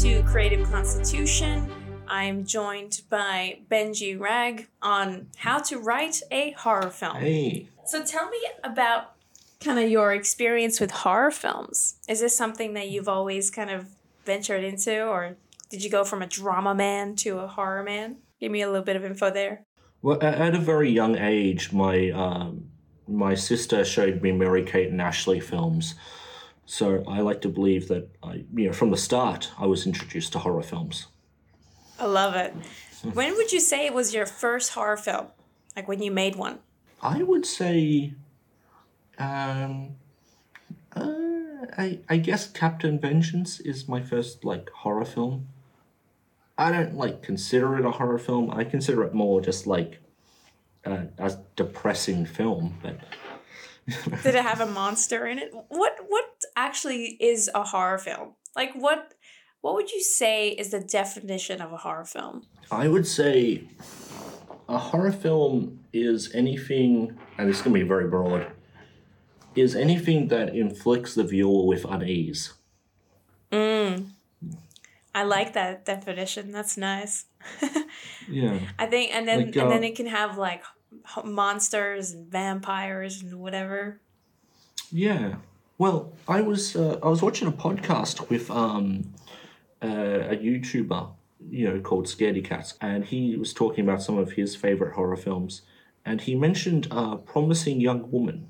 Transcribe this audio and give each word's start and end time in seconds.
to 0.00 0.22
Creative 0.22 0.66
Constitution. 0.70 1.70
I'm 2.08 2.46
joined 2.46 3.02
by 3.10 3.58
Benji 3.70 4.18
Wragg 4.18 4.68
on 4.80 5.26
how 5.36 5.58
to 5.58 5.78
write 5.78 6.22
a 6.30 6.52
horror 6.52 6.88
film. 6.88 7.16
Hey. 7.16 7.68
So 7.84 8.02
tell 8.02 8.30
me 8.30 8.38
about 8.64 9.12
kind 9.60 9.78
of 9.78 9.90
your 9.90 10.14
experience 10.14 10.80
with 10.80 10.90
horror 10.90 11.30
films. 11.30 11.96
Is 12.08 12.20
this 12.20 12.34
something 12.34 12.72
that 12.72 12.88
you've 12.88 13.08
always 13.08 13.50
kind 13.50 13.68
of 13.68 13.90
ventured 14.24 14.64
into, 14.64 15.04
or 15.04 15.36
did 15.68 15.84
you 15.84 15.90
go 15.90 16.04
from 16.04 16.22
a 16.22 16.26
drama 16.26 16.74
man 16.74 17.14
to 17.16 17.40
a 17.40 17.46
horror 17.46 17.82
man? 17.82 18.16
Give 18.40 18.50
me 18.50 18.62
a 18.62 18.68
little 18.68 18.84
bit 18.84 18.96
of 18.96 19.04
info 19.04 19.30
there. 19.30 19.66
Well, 20.00 20.18
at 20.22 20.54
a 20.54 20.58
very 20.58 20.88
young 20.88 21.18
age, 21.18 21.70
my 21.70 22.10
um, 22.12 22.70
my 23.06 23.34
sister 23.34 23.84
showed 23.84 24.22
me 24.22 24.32
Mary 24.32 24.64
Kate 24.64 24.88
and 24.88 25.02
Ashley 25.02 25.38
films. 25.38 25.96
So 26.72 27.04
I 27.06 27.20
like 27.20 27.42
to 27.42 27.50
believe 27.50 27.88
that 27.88 28.08
I, 28.22 28.46
you 28.54 28.68
know, 28.68 28.72
from 28.72 28.90
the 28.90 28.96
start, 28.96 29.50
I 29.58 29.66
was 29.66 29.86
introduced 29.86 30.32
to 30.32 30.38
horror 30.38 30.62
films. 30.62 31.08
I 32.00 32.06
love 32.06 32.34
it. 32.34 32.54
when 33.12 33.36
would 33.36 33.52
you 33.52 33.60
say 33.60 33.84
it 33.84 33.92
was 33.92 34.14
your 34.14 34.24
first 34.24 34.72
horror 34.72 34.96
film? 34.96 35.26
Like 35.76 35.86
when 35.86 36.02
you 36.02 36.10
made 36.10 36.34
one? 36.34 36.60
I 37.02 37.24
would 37.24 37.44
say, 37.44 38.14
um, 39.18 39.96
uh, 40.96 41.66
I 41.76 41.98
I 42.08 42.16
guess 42.16 42.50
Captain 42.50 42.98
Vengeance 42.98 43.60
is 43.60 43.86
my 43.86 44.00
first 44.00 44.42
like 44.42 44.70
horror 44.70 45.04
film. 45.04 45.48
I 46.56 46.72
don't 46.72 46.96
like 46.96 47.22
consider 47.22 47.78
it 47.78 47.84
a 47.84 47.90
horror 47.90 48.18
film. 48.18 48.50
I 48.50 48.64
consider 48.64 49.04
it 49.04 49.12
more 49.12 49.42
just 49.42 49.66
like 49.66 50.00
uh, 50.86 51.04
a 51.18 51.36
depressing 51.54 52.24
film, 52.24 52.78
but. 52.82 52.98
Did 54.22 54.36
it 54.36 54.44
have 54.44 54.60
a 54.60 54.66
monster 54.66 55.26
in 55.26 55.38
it? 55.40 55.52
What 55.68 55.96
what 56.08 56.31
actually 56.56 57.16
is 57.20 57.50
a 57.54 57.64
horror 57.64 57.98
film? 57.98 58.34
Like 58.54 58.72
what 58.74 59.14
what 59.60 59.74
would 59.74 59.92
you 59.92 60.00
say 60.02 60.50
is 60.50 60.70
the 60.70 60.80
definition 60.80 61.60
of 61.60 61.72
a 61.72 61.76
horror 61.76 62.04
film? 62.04 62.46
I 62.70 62.88
would 62.88 63.06
say 63.06 63.64
a 64.68 64.78
horror 64.78 65.12
film 65.12 65.80
is 65.92 66.34
anything, 66.34 67.18
and 67.38 67.48
it's 67.48 67.60
to 67.62 67.70
be 67.70 67.82
very 67.82 68.08
broad, 68.08 68.50
is 69.54 69.76
anything 69.76 70.28
that 70.28 70.54
inflicts 70.56 71.14
the 71.14 71.24
viewer 71.24 71.64
with 71.64 71.84
unease. 71.84 72.54
I 75.14 75.24
like 75.24 75.52
that 75.52 75.84
definition. 75.84 76.52
That's 76.52 76.76
nice. 76.76 77.26
Yeah. 78.28 78.60
I 78.78 78.86
think 78.86 79.12
and 79.14 79.26
then 79.26 79.38
Like, 79.38 79.56
and 79.56 79.70
then 79.70 79.82
uh, 79.82 79.88
it 79.88 79.96
can 79.96 80.06
have 80.06 80.38
like 80.38 80.62
monsters 81.24 82.12
and 82.12 82.30
vampires 82.30 83.20
and 83.20 83.40
whatever. 83.40 84.00
Yeah. 84.92 85.36
Well, 85.82 86.12
I 86.28 86.42
was 86.42 86.76
uh, 86.76 87.00
I 87.02 87.08
was 87.08 87.22
watching 87.22 87.48
a 87.48 87.50
podcast 87.50 88.28
with 88.28 88.52
um, 88.52 89.14
uh, 89.82 89.88
a 90.30 90.36
YouTuber, 90.36 91.12
you 91.50 91.68
know, 91.68 91.80
called 91.80 92.06
Scaredy 92.06 92.44
Cats, 92.44 92.74
and 92.80 93.04
he 93.04 93.34
was 93.34 93.52
talking 93.52 93.82
about 93.82 94.00
some 94.00 94.16
of 94.16 94.30
his 94.30 94.54
favorite 94.54 94.94
horror 94.94 95.16
films, 95.16 95.62
and 96.04 96.20
he 96.20 96.36
mentioned 96.36 96.86
uh, 96.92 97.16
Promising 97.16 97.80
Young 97.80 98.08
Woman. 98.12 98.46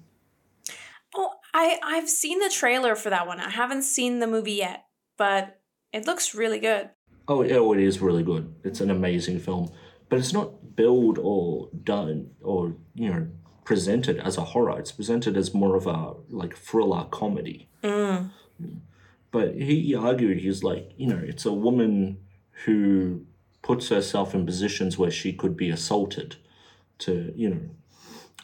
Oh, 1.16 1.30
I 1.54 1.78
I've 1.82 2.10
seen 2.10 2.38
the 2.38 2.50
trailer 2.50 2.94
for 2.94 3.08
that 3.08 3.26
one. 3.26 3.40
I 3.40 3.48
haven't 3.48 3.84
seen 3.84 4.18
the 4.18 4.26
movie 4.26 4.52
yet, 4.52 4.84
but 5.16 5.58
it 5.90 6.06
looks 6.06 6.34
really 6.34 6.58
good. 6.58 6.90
Oh, 7.28 7.42
yeah, 7.42 7.56
oh, 7.56 7.72
it 7.72 7.80
is 7.80 8.02
really 8.02 8.24
good. 8.24 8.54
It's 8.62 8.82
an 8.82 8.90
amazing 8.90 9.40
film, 9.40 9.72
but 10.10 10.18
it's 10.18 10.34
not 10.34 10.76
billed 10.76 11.18
or 11.18 11.70
done 11.82 12.32
or 12.42 12.76
you 12.94 13.08
know 13.08 13.26
presented 13.64 14.18
as 14.18 14.36
a 14.36 14.42
horror. 14.44 14.78
It's 14.78 14.92
presented 14.92 15.36
as 15.36 15.54
more 15.54 15.76
of 15.76 15.86
a 15.86 16.14
like 16.30 16.56
thriller 16.56 17.04
comedy. 17.10 17.68
But 19.30 19.54
he, 19.54 19.94
argued 19.94 20.38
he's 20.38 20.62
like 20.62 20.92
you 20.96 21.06
know 21.06 21.20
it's 21.24 21.46
a 21.46 21.52
woman 21.52 22.18
who 22.64 23.24
puts 23.62 23.88
herself 23.88 24.34
in 24.34 24.44
positions 24.44 24.98
where 24.98 25.10
she 25.10 25.32
could 25.32 25.56
be 25.56 25.70
assaulted 25.70 26.36
to 26.98 27.32
you 27.34 27.48
know 27.50 27.60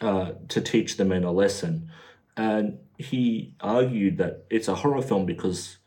uh, 0.01 0.31
to 0.47 0.61
teach 0.61 0.97
the 0.97 1.05
men 1.05 1.23
a 1.23 1.31
lesson, 1.31 1.89
and 2.37 2.79
he 2.97 3.53
argued 3.61 4.17
that 4.17 4.45
it's 4.49 4.67
a 4.67 4.75
horror 4.75 5.01
film 5.01 5.25
because 5.25 5.77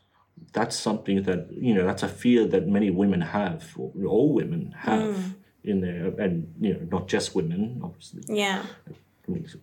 that's 0.53 0.75
something 0.75 1.23
that 1.23 1.47
you 1.51 1.73
know 1.73 1.85
that's 1.85 2.03
a 2.03 2.07
fear 2.07 2.45
that 2.47 2.67
many 2.67 2.89
women 2.91 3.21
have 3.21 3.73
or 3.77 3.91
all 4.07 4.33
women 4.33 4.73
have 4.77 5.35
in 5.63 5.81
there 5.81 6.07
and 6.19 6.53
you 6.59 6.73
know 6.73 6.79
not 6.91 7.07
just 7.07 7.33
women 7.33 7.81
obviously 7.83 8.21
Yeah. 8.27 8.63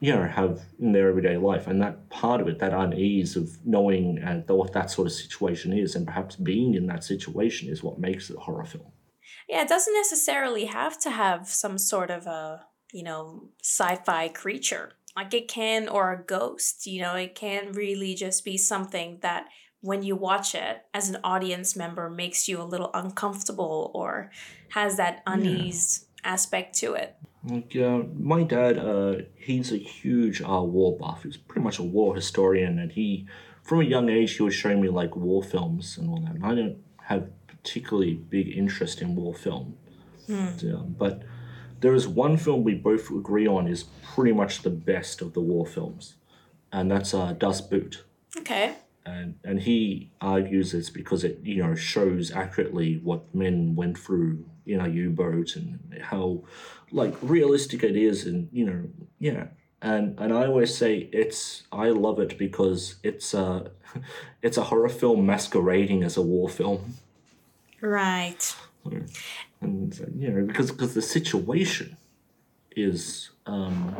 You 0.01 0.15
know 0.15 0.25
have 0.25 0.63
in 0.79 0.93
their 0.93 1.09
everyday 1.09 1.37
life 1.37 1.67
and 1.67 1.83
that 1.83 2.09
part 2.09 2.41
of 2.41 2.49
it 2.49 2.59
that 2.59 2.73
unease 2.73 3.37
of 3.37 3.59
knowing 3.65 4.23
uh, 4.23 4.43
what 4.55 4.73
that 4.73 4.91
sort 4.91 5.07
of 5.07 5.13
situation 5.13 5.73
is 5.73 5.95
and 5.95 6.07
perhaps 6.07 6.35
being 6.37 6.75
in 6.75 6.87
that 6.87 7.05
situation 7.05 7.69
is 7.69 7.83
what 7.83 7.99
makes 7.99 8.31
it 8.31 8.37
a 8.37 8.41
horror 8.41 8.65
film 8.65 8.91
Yeah, 9.49 9.63
it 9.63 9.69
doesn't 9.69 9.95
necessarily 9.95 10.67
have 10.67 10.99
to 11.01 11.11
have 11.11 11.49
some 11.49 11.77
sort 11.79 12.11
of 12.11 12.27
a, 12.27 12.67
you 12.93 13.03
know, 13.03 13.49
sci-fi 13.63 14.29
creature. 14.29 14.93
Like 15.17 15.35
it 15.35 15.49
can 15.49 15.89
or 15.89 16.13
a 16.13 16.23
ghost, 16.23 16.87
you 16.87 17.01
know, 17.03 17.17
it 17.17 17.35
can 17.35 17.73
really 17.73 18.15
just 18.15 18.45
be 18.45 18.57
something 18.57 19.19
that 19.23 19.49
when 19.81 20.03
you 20.03 20.15
watch 20.15 20.55
it 20.55 20.83
as 20.95 21.11
an 21.11 21.19
audience 21.25 21.75
member 21.75 22.09
makes 22.09 22.47
you 22.47 22.61
a 22.61 22.65
little 22.65 22.91
uncomfortable 22.95 23.91
or 23.95 24.31
has 24.71 24.97
that 24.99 25.23
unease 25.27 26.07
aspect 26.23 26.77
to 26.77 26.93
it. 26.95 27.17
Like 27.45 27.75
uh, 27.75 28.03
my 28.19 28.43
dad, 28.43 28.79
uh, 28.79 29.17
he's 29.35 29.73
a 29.73 29.79
huge 29.79 30.43
uh, 30.43 30.63
war 30.63 30.97
buff. 30.97 31.23
He's 31.23 31.37
pretty 31.39 31.63
much 31.63 31.79
a 31.79 31.83
war 31.83 32.15
historian, 32.15 32.79
and 32.79 32.93
he, 32.93 33.27
from 33.63 33.81
a 33.81 33.85
young 33.85 34.11
age, 34.11 34.37
he 34.37 34.43
was 34.43 34.55
showing 34.55 34.81
me 34.81 34.89
like 34.89 35.17
war 35.17 35.43
films 35.43 35.97
and 35.97 36.11
all 36.11 36.21
that. 36.21 36.35
And 36.35 36.45
I 36.45 36.55
don't 36.55 36.77
have 37.05 37.31
particularly 37.47 38.15
big 38.15 38.49
interest 38.49 39.01
in 39.01 39.17
war 39.17 39.35
film, 39.35 39.77
Um, 40.29 40.95
but 40.99 41.23
there 41.81 41.95
is 41.95 42.07
one 42.07 42.37
film 42.37 42.63
we 42.63 42.75
both 42.75 43.11
agree 43.11 43.47
on 43.47 43.67
is 43.67 43.85
pretty 44.03 44.33
much 44.33 44.63
the 44.63 44.71
best 44.71 45.23
of 45.23 45.33
the 45.33 45.41
war 45.41 45.67
films, 45.67 46.17
and 46.71 46.91
that's 46.91 47.15
uh, 47.15 47.33
Das 47.33 47.61
Boot 47.63 48.05
Okay. 48.37 48.75
and 49.07 49.35
and 49.45 49.63
he 49.63 50.11
argues 50.21 50.75
it's 50.75 50.91
because 50.91 51.25
it 51.25 51.41
you 51.43 51.63
know 51.63 51.75
shows 51.75 52.31
accurately 52.31 52.99
what 53.03 53.35
men 53.35 53.75
went 53.75 53.97
through 53.99 54.45
in 54.73 54.95
U-boat 54.95 55.57
and 55.57 55.79
how 56.03 56.43
like 56.93 57.15
realistic 57.23 57.83
it 57.83 57.97
is 57.97 58.27
and 58.27 58.49
you 58.53 58.65
know 58.65 58.89
yeah. 59.19 59.47
And 59.83 60.19
and 60.21 60.33
I 60.33 60.47
always 60.47 60.77
say 60.77 61.09
it's 61.13 61.63
I 61.73 61.89
love 61.89 62.19
it 62.21 62.37
because 62.37 62.97
it's 63.03 63.33
a 63.35 63.71
it's 64.43 64.57
a 64.57 64.65
horror 64.65 64.89
film 64.89 65.27
masquerading 65.27 66.03
as 66.03 66.17
a 66.17 66.23
war 66.23 66.49
film. 66.49 66.95
Right. 67.81 68.55
and 69.61 70.15
you 70.17 70.31
know 70.31 70.47
because 70.47 70.71
because 70.71 70.95
the 70.95 71.03
situation 71.03 71.97
is 72.77 73.31
um 73.47 73.97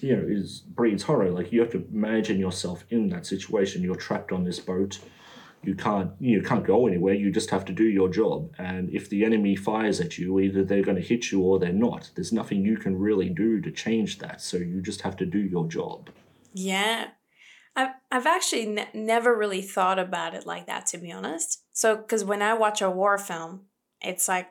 you 0.00 0.16
know 0.16 0.22
is 0.26 0.60
breeds 0.60 1.02
horror. 1.04 1.30
Like 1.30 1.52
you 1.52 1.60
have 1.60 1.70
to 1.72 1.84
imagine 1.92 2.38
yourself 2.38 2.84
in 2.90 3.08
that 3.10 3.26
situation. 3.26 3.82
You're 3.82 3.96
trapped 3.96 4.32
on 4.32 4.44
this 4.44 4.60
boat 4.60 5.00
you 5.62 5.74
can't 5.74 6.12
you 6.20 6.42
can't 6.42 6.64
go 6.64 6.86
anywhere 6.86 7.14
you 7.14 7.30
just 7.30 7.50
have 7.50 7.64
to 7.64 7.72
do 7.72 7.84
your 7.84 8.08
job 8.08 8.50
and 8.58 8.88
if 8.90 9.10
the 9.10 9.24
enemy 9.24 9.56
fires 9.56 10.00
at 10.00 10.16
you 10.16 10.38
either 10.38 10.64
they're 10.64 10.82
going 10.82 10.96
to 10.96 11.02
hit 11.02 11.32
you 11.32 11.40
or 11.42 11.58
they're 11.58 11.72
not 11.72 12.10
there's 12.14 12.32
nothing 12.32 12.64
you 12.64 12.76
can 12.76 12.96
really 12.96 13.28
do 13.28 13.60
to 13.60 13.70
change 13.70 14.18
that 14.18 14.40
so 14.40 14.56
you 14.56 14.80
just 14.80 15.02
have 15.02 15.16
to 15.16 15.26
do 15.26 15.38
your 15.38 15.66
job 15.66 16.10
Yeah. 16.54 17.08
I've, 17.78 17.90
I've 18.10 18.26
actually 18.26 18.66
ne- 18.66 18.88
never 18.94 19.36
really 19.36 19.60
thought 19.60 19.98
about 19.98 20.32
it 20.34 20.46
like 20.46 20.66
that, 20.66 20.86
to 20.86 20.98
be 20.98 21.12
honest. 21.12 21.62
So, 21.72 21.94
because 21.94 22.24
when 22.24 22.40
I 22.40 22.54
watch 22.54 22.80
a 22.80 22.88
war 22.90 23.18
film, 23.18 23.66
it's 24.00 24.28
like 24.28 24.48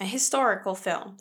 a 0.00 0.04
historical 0.04 0.76
film. 0.76 1.16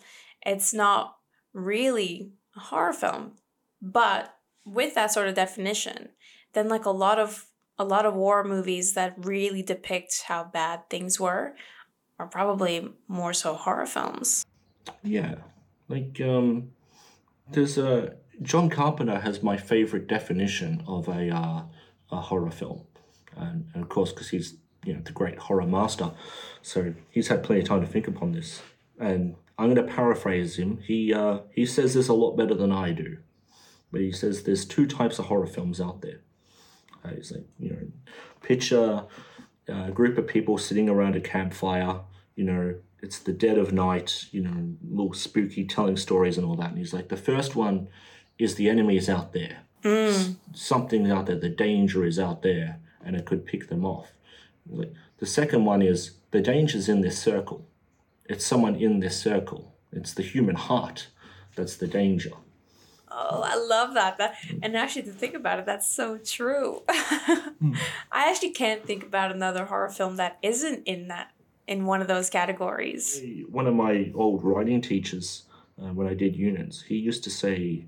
It's 0.46 0.72
not 0.72 1.18
really 1.54 2.34
a 2.56 2.60
horror 2.60 2.94
film. 2.94 3.34
But 3.82 4.36
with 4.66 4.94
that 4.94 5.12
sort 5.12 5.28
of 5.28 5.34
definition, 5.34 6.10
then 6.54 6.70
like 6.70 6.86
a 6.86 6.92
lot 6.92 7.18
of 7.18 7.47
a 7.80 7.86
lot 7.86 8.06
of 8.06 8.16
war 8.16 8.44
movies 8.44 8.94
that 8.94 9.14
really 9.18 9.62
depict 9.62 10.24
how 10.28 10.44
bad 10.44 10.90
things 10.90 11.20
were 11.20 11.54
are 12.20 12.28
probably 12.28 12.90
more 13.08 13.34
so 13.34 13.54
horror 13.54 13.86
films. 13.86 14.46
Yeah, 15.04 15.36
like 15.88 16.20
um, 16.22 16.72
there's 17.52 17.78
a 17.78 18.16
John 18.42 18.70
Carpenter 18.70 19.20
has 19.20 19.42
my 19.42 19.58
favorite 19.58 20.08
definition 20.08 20.84
of 20.88 21.08
a 21.08 21.30
uh, 21.30 21.62
a 22.12 22.22
horror 22.22 22.52
film, 22.52 22.86
and, 23.36 23.66
and 23.74 23.84
of 23.84 23.90
course 23.90 24.12
because 24.12 24.30
he's 24.30 24.56
you 24.86 24.94
know 24.94 25.02
the 25.02 25.12
great 25.12 25.38
horror 25.38 25.66
master, 25.66 26.12
so 26.62 26.94
he's 27.10 27.28
had 27.28 27.44
plenty 27.44 27.62
of 27.62 27.68
time 27.68 27.82
to 27.82 27.88
think 27.88 28.08
upon 28.08 28.32
this. 28.32 28.62
And 29.00 29.36
I'm 29.60 29.74
going 29.74 29.88
to 29.88 29.94
paraphrase 29.94 30.58
him. 30.58 30.80
He 30.84 31.14
uh, 31.14 31.40
he 31.54 31.66
says 31.66 31.94
this 31.94 32.08
a 32.08 32.14
lot 32.14 32.36
better 32.36 32.56
than 32.56 32.72
I 32.72 32.92
do, 32.92 33.18
but 33.92 34.02
he 34.02 34.12
says 34.12 34.44
there's 34.44 34.66
two 34.66 34.88
types 34.88 35.20
of 35.20 35.26
horror 35.26 35.48
films 35.48 35.82
out 35.82 36.02
there. 36.02 36.22
Uh, 37.04 37.10
he's 37.10 37.32
like 37.32 37.46
you 37.60 37.70
know, 37.72 37.78
picture 38.42 39.04
a 39.68 39.92
group 39.92 40.18
of 40.18 40.28
people 40.28 40.58
sitting 40.58 40.90
around 40.90 41.16
a 41.16 41.22
campfire. 41.22 42.00
You 42.36 42.44
know, 42.46 42.76
it's 43.02 43.20
the 43.20 43.34
dead 43.34 43.58
of 43.58 43.74
night. 43.74 44.26
You 44.32 44.42
know, 44.42 44.76
little 44.90 45.14
spooky, 45.14 45.66
telling 45.66 45.98
stories 45.98 46.38
and 46.38 46.46
all 46.46 46.56
that. 46.56 46.70
And 46.70 46.78
he's 46.78 46.94
like, 46.94 47.10
the 47.10 47.18
first 47.18 47.56
one 47.56 47.88
is 48.40 48.56
the 48.56 48.70
enemy 48.70 48.98
is 48.98 49.10
out 49.10 49.34
there. 49.34 49.60
S- 50.10 50.36
Something's 50.54 51.10
out 51.10 51.26
there. 51.26 51.38
The 51.40 51.50
danger 51.50 52.06
is 52.06 52.18
out 52.20 52.42
there, 52.44 52.80
and 53.04 53.16
it 53.16 53.26
could 53.26 53.46
pick 53.46 53.68
them 53.70 53.86
off. 53.86 54.12
Like, 54.70 54.94
the 55.20 55.26
second 55.26 55.66
one 55.66 55.82
is 55.82 56.12
the 56.32 56.42
danger's 56.42 56.88
in 56.90 57.02
this 57.02 57.18
circle. 57.20 57.66
It's 58.26 58.46
someone 58.46 58.76
in 58.76 59.00
this 59.00 59.20
circle. 59.20 59.74
It's 59.92 60.14
the 60.14 60.24
human 60.24 60.56
heart 60.56 61.08
that's 61.56 61.76
the 61.78 61.88
danger. 61.88 62.32
Oh, 63.20 63.42
I 63.42 63.56
love 63.56 63.96
that. 63.96 64.18
That 64.20 64.36
and 64.62 64.78
actually 64.78 65.04
to 65.04 65.12
think 65.12 65.34
about 65.34 65.58
it, 65.58 65.66
that's 65.66 65.88
so 65.88 66.20
true. 66.20 66.84
I 66.90 67.74
actually 68.12 68.52
can't 68.52 68.86
think 68.86 69.04
about 69.04 69.32
another 69.32 69.66
horror 69.66 69.90
film 69.90 70.18
that 70.18 70.38
isn't 70.44 70.84
in 70.86 71.08
that 71.08 71.32
in 71.68 71.86
one 71.86 72.02
of 72.02 72.08
those 72.08 72.30
categories. 72.30 73.20
One 73.50 73.66
of 73.66 73.74
my 73.74 74.12
old 74.14 74.44
writing 74.44 74.82
teachers, 74.82 75.46
uh, 75.82 75.88
when 75.88 76.08
I 76.08 76.14
did 76.14 76.36
units, 76.36 76.84
he 76.84 76.96
used 76.96 77.24
to 77.24 77.32
say 77.32 77.86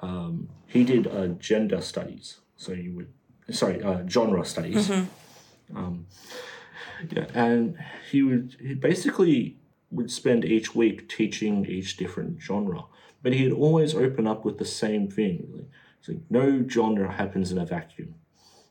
um, 0.00 0.48
he 0.66 0.82
did 0.82 1.06
uh, 1.06 1.28
gender 1.28 1.82
studies. 1.82 2.38
So 2.56 2.72
you 2.72 2.92
would, 2.94 3.12
sorry, 3.54 3.82
uh, 3.82 4.06
genre 4.08 4.44
studies. 4.46 4.90
Um, 5.74 6.06
yeah, 7.10 7.26
and 7.34 7.76
he 8.10 8.22
would 8.22 8.56
he 8.60 8.74
basically 8.74 9.58
would 9.90 10.10
spend 10.10 10.44
each 10.44 10.74
week 10.74 11.08
teaching 11.08 11.66
each 11.66 11.96
different 11.96 12.40
genre, 12.40 12.84
but 13.24 13.32
he'd 13.32 13.50
always 13.50 13.94
open 13.94 14.28
up 14.28 14.44
with 14.44 14.58
the 14.58 14.64
same 14.64 15.08
thing. 15.08 15.48
Like, 15.52 15.64
it's 15.98 16.08
like 16.08 16.18
no 16.30 16.64
genre 16.68 17.10
happens 17.10 17.50
in 17.50 17.58
a 17.58 17.64
vacuum. 17.64 18.14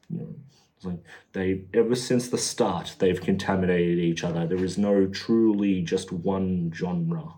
You 0.09 0.19
know, 0.19 0.35
it's 0.77 0.85
like 0.85 1.03
they 1.33 1.63
ever 1.73 1.95
since 1.95 2.29
the 2.29 2.37
start 2.37 2.95
they've 2.99 3.19
contaminated 3.19 3.97
each 3.97 4.23
other. 4.23 4.45
There 4.45 4.63
is 4.63 4.77
no 4.77 5.07
truly 5.07 5.81
just 5.81 6.13
one 6.13 6.71
genre. 6.73 7.33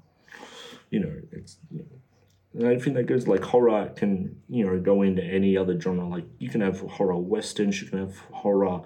You 0.91 0.99
know, 0.99 1.13
it's. 1.31 1.57
You 1.71 1.79
know, 1.79 2.69
I 2.69 2.79
think 2.79 2.95
that 2.95 3.05
goes 3.05 3.27
like 3.27 3.43
horror 3.43 3.91
can 3.95 4.41
you 4.49 4.65
know 4.65 4.77
go 4.79 5.01
into 5.01 5.23
any 5.23 5.57
other 5.57 5.79
genre. 5.79 6.07
Like 6.07 6.25
you 6.37 6.49
can 6.49 6.61
have 6.61 6.81
horror 6.81 7.17
westerns, 7.17 7.81
you 7.81 7.87
can 7.87 7.99
have 7.99 8.17
horror, 8.31 8.81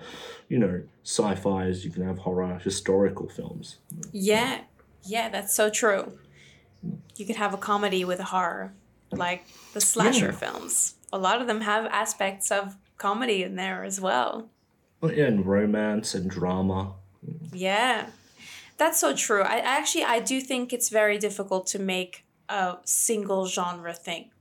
you 0.47 0.59
know, 0.59 0.83
sci-fi's, 1.03 1.83
you 1.83 1.91
can 1.91 2.07
have 2.07 2.19
horror 2.19 2.59
historical 2.63 3.27
films. 3.27 3.77
Yeah. 4.11 4.61
Yeah, 5.03 5.29
that's 5.29 5.55
so 5.55 5.69
true. 5.69 6.19
You 7.15 7.25
could 7.25 7.35
have 7.35 7.53
a 7.53 7.57
comedy 7.57 8.05
with 8.05 8.19
a 8.19 8.25
horror, 8.25 8.73
like 9.11 9.45
the 9.73 9.81
slasher 9.81 10.27
Yeah. 10.27 10.31
films. 10.31 10.95
A 11.11 11.17
lot 11.17 11.41
of 11.41 11.47
them 11.47 11.61
have 11.61 11.85
aspects 11.87 12.51
of 12.51 12.77
comedy 12.97 13.43
in 13.43 13.55
there 13.55 13.83
as 13.83 13.99
well. 13.99 14.49
Well, 15.01 15.11
yeah, 15.13 15.25
and 15.25 15.45
romance 15.45 16.13
and 16.13 16.29
drama. 16.29 16.93
Yeah. 17.51 18.07
That's 18.77 18.99
so 18.99 19.13
true. 19.15 19.41
I 19.41 19.57
actually 19.59 20.05
I 20.05 20.19
do 20.19 20.39
think 20.39 20.71
it's 20.71 20.89
very 20.89 21.17
difficult 21.17 21.67
to 21.67 21.79
make 21.79 22.25
a 22.47 22.77
single 22.85 23.45
genre 23.47 23.93
thing. 23.93 24.31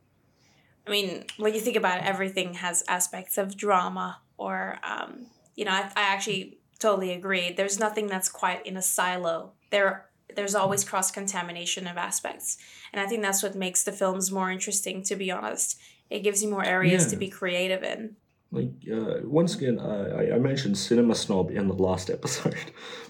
I 0.87 0.91
mean, 0.91 1.25
when 1.37 1.55
you 1.55 1.61
think 1.61 1.77
about 1.77 1.99
it, 1.99 2.05
everything 2.07 2.55
has 2.55 2.83
aspects 2.89 3.37
of 3.37 3.57
drama 3.57 4.21
or 4.37 4.79
um, 4.83 5.27
you 5.57 5.65
know, 5.65 5.73
I, 5.73 5.91
I 5.97 6.03
actually 6.15 6.59
totally 6.79 7.13
agree. 7.13 7.53
There's 7.53 7.79
nothing 7.81 8.07
that's 8.07 8.29
quite 8.29 8.65
in 8.65 8.77
a 8.77 8.83
silo. 8.83 9.53
There 9.71 10.08
there's 10.37 10.55
always 10.55 10.85
cross 10.85 11.11
contamination 11.11 11.87
of 11.87 11.97
aspects. 11.97 12.59
And 12.93 13.01
I 13.01 13.07
think 13.07 13.23
that's 13.23 13.43
what 13.43 13.55
makes 13.55 13.83
the 13.83 13.93
films 13.93 14.31
more 14.31 14.51
interesting 14.51 15.03
to 15.05 15.17
be 15.17 15.31
honest. 15.31 15.79
It 16.11 16.21
gives 16.21 16.43
you 16.43 16.51
more 16.51 16.65
areas 16.65 17.07
to 17.09 17.17
be 17.17 17.29
creative 17.29 17.83
in. 17.83 18.17
Like 18.51 18.71
uh, 18.91 19.17
once 19.25 19.55
again, 19.55 19.79
I, 19.79 20.33
I 20.33 20.39
mentioned 20.39 20.79
Cinema 20.79 21.15
Snob 21.15 21.51
in 21.51 21.69
the 21.69 21.75
last 21.75 22.09
episode, 22.19 22.57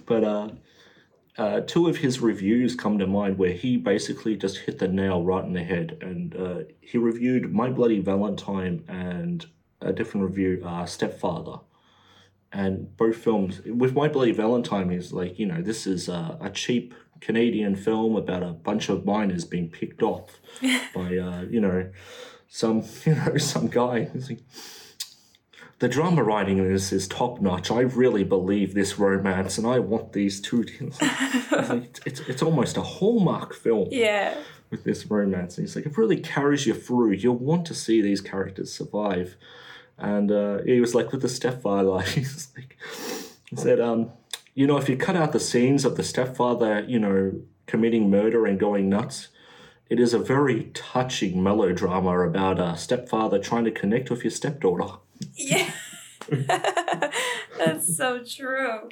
but 0.06 0.24
uh, 0.24 0.48
uh, 1.38 1.60
two 1.60 1.88
of 1.88 1.98
his 1.98 2.20
reviews 2.20 2.74
come 2.74 2.98
to 2.98 3.06
mind 3.06 3.38
where 3.38 3.52
he 3.52 3.76
basically 3.76 4.36
just 4.36 4.58
hit 4.58 4.80
the 4.80 4.88
nail 4.88 5.22
right 5.22 5.44
in 5.44 5.52
the 5.52 5.62
head, 5.62 5.98
and 6.00 6.36
uh, 6.36 6.58
he 6.80 6.98
reviewed 6.98 7.52
My 7.52 7.70
Bloody 7.70 8.00
Valentine 8.00 8.84
and 8.88 9.46
a 9.80 9.92
different 9.92 10.26
review, 10.26 10.60
uh, 10.66 10.84
Stepfather, 10.84 11.60
and 12.52 12.96
both 12.96 13.16
films. 13.16 13.60
With 13.66 13.94
My 13.94 14.08
Bloody 14.08 14.32
Valentine, 14.32 14.90
is 14.90 15.12
like 15.12 15.38
you 15.38 15.46
know 15.46 15.62
this 15.62 15.86
is 15.86 16.08
uh, 16.08 16.36
a 16.40 16.50
cheap 16.50 16.94
Canadian 17.20 17.74
film 17.76 18.16
about 18.16 18.42
a 18.42 18.52
bunch 18.52 18.88
of 18.88 19.04
miners 19.04 19.44
being 19.44 19.68
picked 19.68 20.02
off 20.02 20.38
by 20.94 21.16
uh, 21.16 21.42
you 21.42 21.60
know 21.60 21.90
some 22.48 22.82
you 23.04 23.14
know 23.14 23.36
some 23.38 23.66
guy. 23.68 24.08
Like, 24.28 24.40
the 25.80 25.88
drama 25.88 26.24
writing 26.24 26.58
in 26.58 26.72
this 26.72 26.92
is 26.92 27.06
top 27.06 27.40
notch. 27.40 27.70
I 27.70 27.80
really 27.82 28.24
believe 28.24 28.74
this 28.74 28.98
romance, 28.98 29.58
and 29.58 29.66
I 29.66 29.78
want 29.78 30.12
these 30.12 30.40
two. 30.40 30.64
To, 30.64 30.86
it's, 31.00 31.00
like, 31.68 32.00
it's 32.04 32.20
it's 32.20 32.42
almost 32.42 32.76
a 32.76 32.82
hallmark 32.82 33.54
film 33.54 33.88
Yeah. 33.92 34.36
with 34.70 34.82
this 34.82 35.06
romance. 35.06 35.56
And 35.56 35.66
he's 35.68 35.76
like, 35.76 35.86
it 35.86 35.96
really 35.96 36.18
carries 36.18 36.66
you 36.66 36.74
through. 36.74 37.12
You'll 37.12 37.36
want 37.38 37.64
to 37.66 37.74
see 37.74 38.02
these 38.02 38.20
characters 38.20 38.72
survive. 38.72 39.36
And 39.98 40.30
uh, 40.30 40.58
he 40.64 40.80
was 40.80 40.94
like, 40.94 41.12
with 41.12 41.22
the 41.22 41.28
stepfather, 41.28 42.00
he's 42.06 42.48
like, 42.56 42.76
he 43.50 43.56
said, 43.56 43.80
um, 43.80 44.12
you 44.54 44.66
know, 44.66 44.76
if 44.76 44.88
you 44.88 44.96
cut 44.96 45.16
out 45.16 45.32
the 45.32 45.40
scenes 45.40 45.84
of 45.84 45.96
the 45.96 46.02
stepfather, 46.02 46.84
you 46.86 46.98
know, 46.98 47.32
committing 47.66 48.10
murder 48.10 48.46
and 48.46 48.58
going 48.58 48.88
nuts, 48.88 49.28
it 49.88 49.98
is 49.98 50.12
a 50.12 50.18
very 50.18 50.64
touching 50.74 51.42
melodrama 51.42 52.26
about 52.26 52.60
a 52.60 52.76
stepfather 52.76 53.38
trying 53.38 53.64
to 53.64 53.70
connect 53.70 54.10
with 54.10 54.22
your 54.22 54.30
stepdaughter. 54.30 54.98
Yeah. 55.34 55.70
That's 57.58 57.96
so 57.96 58.22
true. 58.22 58.90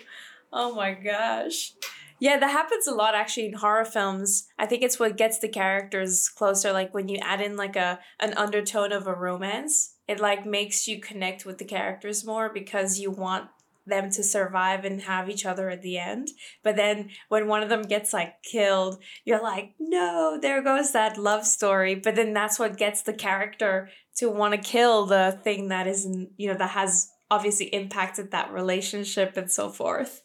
Oh 0.53 0.75
my 0.75 0.95
gosh. 0.95 1.75
Yeah, 2.19 2.39
that 2.39 2.51
happens 2.51 2.87
a 2.87 2.95
lot 2.95 3.15
actually 3.15 3.47
in 3.47 3.55
horror 3.55 3.85
films. 3.85 4.49
I 4.59 4.65
think 4.65 4.83
it's 4.83 4.99
what 4.99 5.19
gets 5.19 5.39
the 5.39 5.49
characters 5.49 6.31
closer 6.31 6.73
like 6.73 6.95
when 6.95 7.09
you 7.09 7.19
add 7.21 7.43
in 7.43 7.57
like 7.57 7.77
a 7.77 8.01
an 8.21 8.33
undertone 8.35 8.93
of 8.93 9.07
a 9.07 9.15
romance, 9.15 9.96
it 10.09 10.21
like 10.21 10.47
makes 10.47 10.87
you 10.87 11.01
connect 11.01 11.45
with 11.45 11.59
the 11.59 11.65
characters 11.65 12.25
more 12.25 12.51
because 12.53 12.99
you 12.99 13.11
want 13.11 13.49
them 13.87 14.11
to 14.11 14.23
survive 14.23 14.85
and 14.85 15.03
have 15.03 15.31
each 15.31 15.47
other 15.47 15.71
at 15.71 15.83
the 15.83 15.97
end. 15.97 16.29
But 16.63 16.77
then 16.77 17.11
when 17.29 17.47
one 17.47 17.63
of 17.63 17.69
them 17.69 17.83
gets 17.83 18.13
like 18.13 18.43
killed, 18.43 18.99
you're 19.25 19.43
like, 19.43 19.75
"No, 19.79 20.39
there 20.41 20.63
goes 20.63 20.93
that 20.93 21.17
love 21.19 21.47
story." 21.47 21.95
But 21.95 22.17
then 22.17 22.33
that's 22.33 22.59
what 22.59 22.77
gets 22.77 23.03
the 23.03 23.13
character 23.13 23.89
to 24.17 24.29
want 24.29 24.55
to 24.55 24.59
kill 24.59 25.07
the 25.07 25.39
thing 25.45 25.69
that 25.69 25.87
isn't, 25.87 26.31
you 26.37 26.49
know, 26.49 26.59
that 26.59 26.71
has 26.71 27.11
obviously 27.31 27.67
impacted 27.67 28.31
that 28.31 28.53
relationship 28.53 29.37
and 29.37 29.51
so 29.51 29.69
forth. 29.69 30.23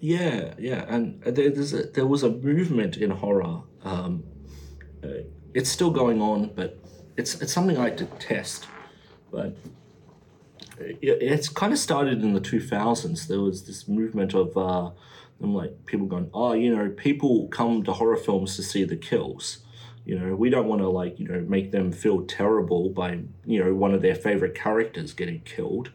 Yeah, 0.00 0.54
yeah, 0.58 0.86
and 0.88 1.22
a, 1.26 1.30
there 1.30 2.06
was 2.06 2.22
a 2.22 2.30
movement 2.30 2.96
in 2.96 3.10
horror. 3.10 3.62
Um, 3.84 4.24
uh, 5.04 5.08
it's 5.54 5.68
still 5.68 5.90
going 5.90 6.22
on, 6.22 6.52
but 6.54 6.78
it's 7.16 7.40
it's 7.42 7.52
something 7.52 7.76
I 7.76 7.90
detest. 7.90 8.66
But 9.30 9.56
it, 10.78 10.98
it's 11.02 11.48
kind 11.48 11.72
of 11.72 11.78
started 11.78 12.22
in 12.22 12.32
the 12.32 12.40
two 12.40 12.60
thousands. 12.60 13.28
There 13.28 13.40
was 13.40 13.66
this 13.66 13.88
movement 13.88 14.34
of 14.34 14.56
uh, 14.56 14.90
them 15.40 15.54
like 15.54 15.86
people 15.86 16.06
going, 16.06 16.30
oh, 16.34 16.52
you 16.52 16.74
know, 16.74 16.90
people 16.90 17.48
come 17.48 17.82
to 17.84 17.92
horror 17.92 18.16
films 18.16 18.56
to 18.56 18.62
see 18.62 18.84
the 18.84 18.96
kills. 18.96 19.58
You 20.04 20.18
know, 20.18 20.34
we 20.34 20.50
don't 20.50 20.66
want 20.66 20.80
to 20.80 20.88
like 20.88 21.20
you 21.20 21.28
know 21.28 21.40
make 21.40 21.70
them 21.70 21.92
feel 21.92 22.22
terrible 22.22 22.88
by 22.88 23.20
you 23.44 23.62
know 23.62 23.74
one 23.74 23.94
of 23.94 24.02
their 24.02 24.14
favorite 24.14 24.54
characters 24.54 25.12
getting 25.12 25.40
killed. 25.40 25.90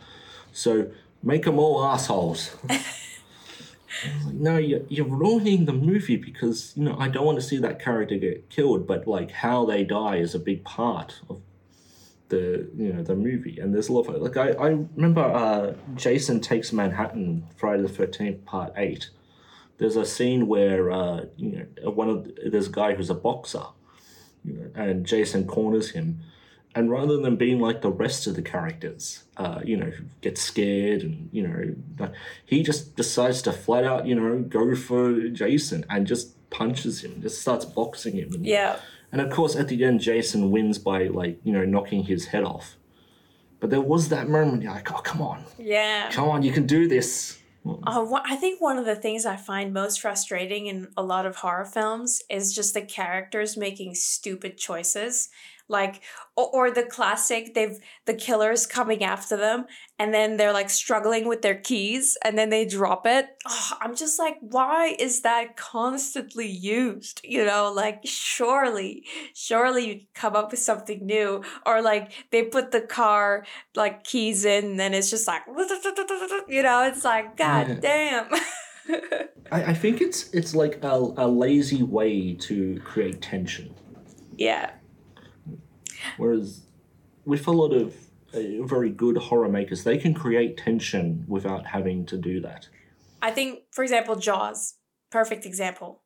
So 0.52 0.92
make 1.22 1.44
them 1.44 1.60
all 1.60 1.84
assholes. 1.84 2.56
Like, 2.70 4.34
no, 4.34 4.58
you're, 4.58 4.82
you're 4.90 5.06
ruining 5.06 5.66
the 5.66 5.74
movie 5.74 6.18
because, 6.18 6.74
you 6.76 6.84
know, 6.84 6.98
I 7.00 7.08
don't 7.08 7.26
want 7.26 7.40
to 7.40 7.46
see 7.46 7.58
that 7.58 7.80
character 7.82 8.18
get 8.18 8.50
killed, 8.50 8.88
but 8.88 9.08
like 9.08 9.32
how 9.32 9.66
they 9.66 9.84
die 9.84 10.18
is 10.18 10.36
a 10.36 10.40
big 10.40 10.64
part 10.64 11.22
of 11.30 11.42
the, 12.30 12.70
you 12.76 12.94
know, 12.94 13.04
the 13.04 13.16
movie. 13.16 13.60
And 13.60 13.74
there's 13.74 13.90
a 13.90 13.94
lot 13.94 14.08
of, 14.08 14.22
like, 14.22 14.38
I, 14.38 14.52
I 14.52 14.68
remember 14.96 15.22
uh, 15.22 15.74
Jason 15.96 16.42
Takes 16.42 16.74
Manhattan, 16.74 17.48
Friday 17.58 17.84
the 17.84 17.90
13th, 17.90 18.46
part 18.46 18.74
8. 18.76 19.10
There's 19.78 19.96
a 19.96 20.06
scene 20.06 20.48
where, 20.48 20.92
uh, 20.92 21.26
you 21.38 21.68
know, 21.84 21.90
one 21.92 22.10
of, 22.10 22.32
there's 22.46 22.68
a 22.68 22.72
guy 22.72 22.96
who's 22.96 23.10
a 23.10 23.16
boxer, 23.16 23.64
you 24.44 24.54
know, 24.54 24.70
and 24.76 25.06
Jason 25.06 25.46
corners 25.46 25.92
him. 25.92 26.22
And 26.74 26.90
rather 26.92 27.18
than 27.18 27.38
being 27.38 27.60
like 27.62 27.82
the 27.82 27.90
rest 27.92 28.28
of 28.28 28.36
the 28.36 28.42
characters, 28.42 29.24
uh, 29.38 29.62
you 29.64 29.78
know, 29.78 29.94
get 30.22 30.38
scared 30.38 31.04
and, 31.04 31.30
you 31.32 31.48
know, 31.48 32.10
he 32.46 32.64
just 32.64 32.96
decides 32.98 33.42
to 33.44 33.54
flat 33.54 33.86
out, 33.86 34.06
you 34.06 34.16
know, 34.16 34.40
go 34.40 34.76
for 34.76 35.30
Jason 35.30 35.86
and 35.90 36.06
just 36.06 36.50
punches 36.50 37.02
him, 37.02 37.22
just 37.22 37.42
starts 37.42 37.64
boxing 37.66 38.16
him. 38.16 38.34
And, 38.34 38.46
Yeah. 38.46 38.80
And 39.16 39.22
of 39.26 39.32
course, 39.32 39.56
at 39.56 39.70
the 39.70 39.82
end, 39.86 40.02
Jason 40.02 40.52
wins 40.52 40.78
by, 40.78 41.08
like, 41.08 41.40
you 41.46 41.54
know, 41.54 41.64
knocking 41.64 42.04
his 42.04 42.26
head 42.26 42.44
off. 42.44 42.76
But 43.62 43.70
there 43.70 43.80
was 43.80 44.10
that 44.10 44.28
moment, 44.28 44.62
you're 44.62 44.74
like, 44.74 44.92
oh, 44.92 44.98
come 44.98 45.22
on, 45.22 45.46
Yeah. 45.58 46.10
come 46.12 46.28
on, 46.28 46.44
you 46.44 46.52
can 46.52 46.68
do 46.68 46.86
this. 46.86 47.40
Uh, 47.66 48.06
I 48.26 48.36
think 48.36 48.60
one 48.60 48.78
of 48.78 48.84
the 48.86 48.96
things 48.98 49.26
I 49.26 49.38
find 49.38 49.74
most 49.74 50.02
frustrating 50.02 50.66
in 50.68 50.90
a 50.98 51.02
lot 51.02 51.26
of 51.26 51.38
horror 51.38 51.64
films 51.64 52.22
is 52.30 52.54
just 52.54 52.74
the 52.74 52.82
characters 52.82 53.56
making 53.56 53.96
stupid 53.96 54.58
choices. 54.58 55.30
Like 55.68 56.02
or, 56.36 56.50
or 56.54 56.72
the 56.72 56.84
classic 56.84 57.54
they've 57.54 57.80
the 58.06 58.14
killers 58.14 58.66
coming 58.66 59.04
after 59.04 59.36
them 59.36 59.66
and 59.98 60.14
then 60.14 60.38
they're 60.38 60.54
like 60.54 60.70
struggling 60.70 61.28
with 61.28 61.42
their 61.42 61.56
keys 61.56 62.18
and 62.24 62.38
then 62.38 62.50
they 62.50 62.66
drop 62.66 63.06
it 63.08 63.26
oh, 63.48 63.72
i'm 63.82 63.96
just 63.96 64.20
like 64.20 64.36
why 64.42 64.96
is 65.00 65.22
that 65.22 65.58
constantly 65.58 66.48
used 66.48 67.20
you 67.24 67.44
know 67.44 67.72
like 67.72 68.00
surely 68.04 69.04
surely 69.34 69.88
you 69.88 70.00
come 70.14 70.36
up 70.36 70.52
with 70.52 70.60
something 70.60 71.06
new 71.06 71.44
or 71.66 71.82
like 71.82 72.12
they 72.32 72.44
put 72.44 72.72
the 72.72 72.82
car 72.82 73.46
like 73.76 74.04
keys 74.04 74.46
in 74.46 74.66
and 74.66 74.80
then 74.80 74.94
it's 74.94 75.10
just 75.10 75.28
like 75.28 75.42
you 76.48 76.62
know 76.62 76.84
it's 76.84 77.04
like 77.04 77.36
god 77.38 77.68
Yeah. 77.68 77.76
damn 77.82 78.30
I, 79.52 79.64
I 79.72 79.74
think 79.74 80.00
it's 80.02 80.30
it's 80.32 80.54
like 80.54 80.78
a, 80.84 80.96
a 81.18 81.28
lazy 81.28 81.82
way 81.84 82.34
to 82.36 82.80
create 82.84 83.22
tension. 83.22 83.74
yeah 84.38 84.72
Whereas 86.18 86.62
with 87.26 87.48
a 87.48 87.52
lot 87.52 87.74
of 87.74 87.96
uh, 88.34 88.64
very 88.64 88.90
good 88.90 89.18
horror 89.18 89.50
makers, 89.50 89.84
they 89.84 89.98
can 89.98 90.14
create 90.14 90.58
tension 90.58 91.26
without 91.28 91.66
having 91.66 92.06
to 92.08 92.18
do 92.18 92.40
that. 92.42 92.68
I 93.22 93.32
think, 93.32 93.62
for 93.72 93.84
example, 93.84 94.16
Jaws, 94.16 94.76
perfect 95.12 95.46
example. 95.46 96.04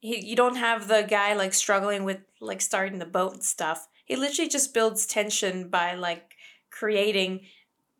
He, 0.00 0.24
you 0.24 0.36
don't 0.36 0.56
have 0.56 0.88
the 0.88 1.02
guy 1.02 1.34
like 1.34 1.54
struggling 1.54 2.04
with 2.04 2.18
like 2.40 2.60
starting 2.60 2.98
the 2.98 3.06
boat 3.06 3.34
and 3.34 3.42
stuff. 3.42 3.88
He 4.04 4.16
literally 4.16 4.48
just 4.48 4.74
builds 4.74 5.06
tension 5.06 5.68
by 5.68 5.94
like 5.94 6.34
creating 6.70 7.42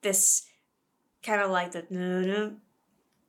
this 0.03 0.45
kind 1.23 1.41
of 1.41 1.50
like 1.50 1.73
the 1.73 1.85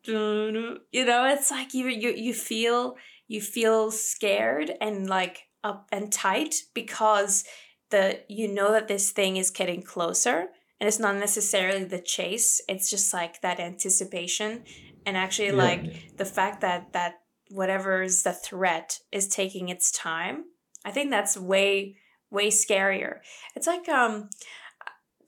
you 0.04 1.06
know 1.06 1.26
it's 1.26 1.52
like 1.52 1.74
you 1.74 1.88
you 1.88 2.12
you 2.12 2.34
feel 2.34 2.96
you 3.28 3.42
feel 3.42 3.92
scared 3.92 4.72
and 4.80 5.10
like 5.10 5.44
up 5.64 5.88
and 5.92 6.12
tight 6.12 6.56
because 6.74 7.44
the 7.90 8.22
you 8.28 8.48
know 8.48 8.72
that 8.72 8.88
this 8.88 9.12
thing 9.12 9.38
is 9.38 9.50
getting 9.52 9.82
closer 9.82 10.48
and 10.80 10.88
it's 10.88 11.00
not 11.00 11.16
necessarily 11.16 11.84
the 11.84 12.00
chase 12.02 12.62
it's 12.68 12.90
just 12.90 13.14
like 13.14 13.42
that 13.42 13.60
anticipation 13.60 14.64
and 15.06 15.16
actually 15.18 15.48
Yeah. 15.48 15.64
like 15.64 16.18
the 16.18 16.26
fact 16.26 16.62
that 16.62 16.94
that 16.94 17.16
whatever 17.50 18.02
is 18.02 18.24
the 18.24 18.34
threat 18.34 19.00
is 19.12 19.28
taking 19.28 19.70
its 19.70 19.92
time 19.92 20.46
i 20.86 20.92
think 20.92 21.10
that's 21.10 21.38
way 21.38 21.96
way 22.30 22.48
scarier 22.50 23.20
it's 23.56 23.68
like 23.68 23.88
um 23.88 24.30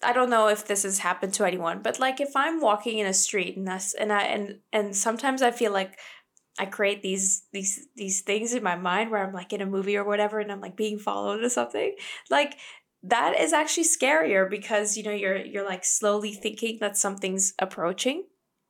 i 0.03 0.11
don't 0.13 0.29
know 0.29 0.47
if 0.49 0.65
this 0.67 0.83
has 0.83 0.99
happened 0.99 1.33
to 1.33 1.45
anyone 1.45 1.81
but 1.81 1.99
like 1.99 2.19
if 2.19 2.35
i'm 2.35 2.59
walking 2.59 2.99
in 2.99 3.07
a 3.07 3.13
street 3.13 3.55
and 3.57 3.67
that's 3.67 3.93
and 3.93 4.11
i 4.11 4.23
and 4.23 4.59
and 4.73 4.95
sometimes 4.95 5.41
i 5.41 5.51
feel 5.51 5.71
like 5.71 5.97
i 6.59 6.65
create 6.65 7.01
these 7.01 7.43
these 7.51 7.87
these 7.95 8.21
things 8.21 8.53
in 8.53 8.61
my 8.61 8.75
mind 8.75 9.09
where 9.09 9.25
i'm 9.25 9.33
like 9.33 9.51
in 9.53 9.61
a 9.61 9.65
movie 9.65 9.97
or 9.97 10.03
whatever 10.03 10.39
and 10.39 10.51
i'm 10.51 10.61
like 10.61 10.75
being 10.75 10.99
followed 10.99 11.43
or 11.43 11.49
something. 11.49 11.95
Like 12.29 12.55
that 13.03 13.39
is 13.39 13.53
actually 13.53 13.85
scarier 13.85 14.49
because 14.49 14.97
you 14.97 15.03
know 15.03 15.11
you're 15.11 15.37
you're 15.37 15.65
like 15.65 15.85
slowly 15.85 16.33
thinking 16.33 16.77
that 16.81 16.97
something's 16.97 17.53
approaching. 17.59 18.25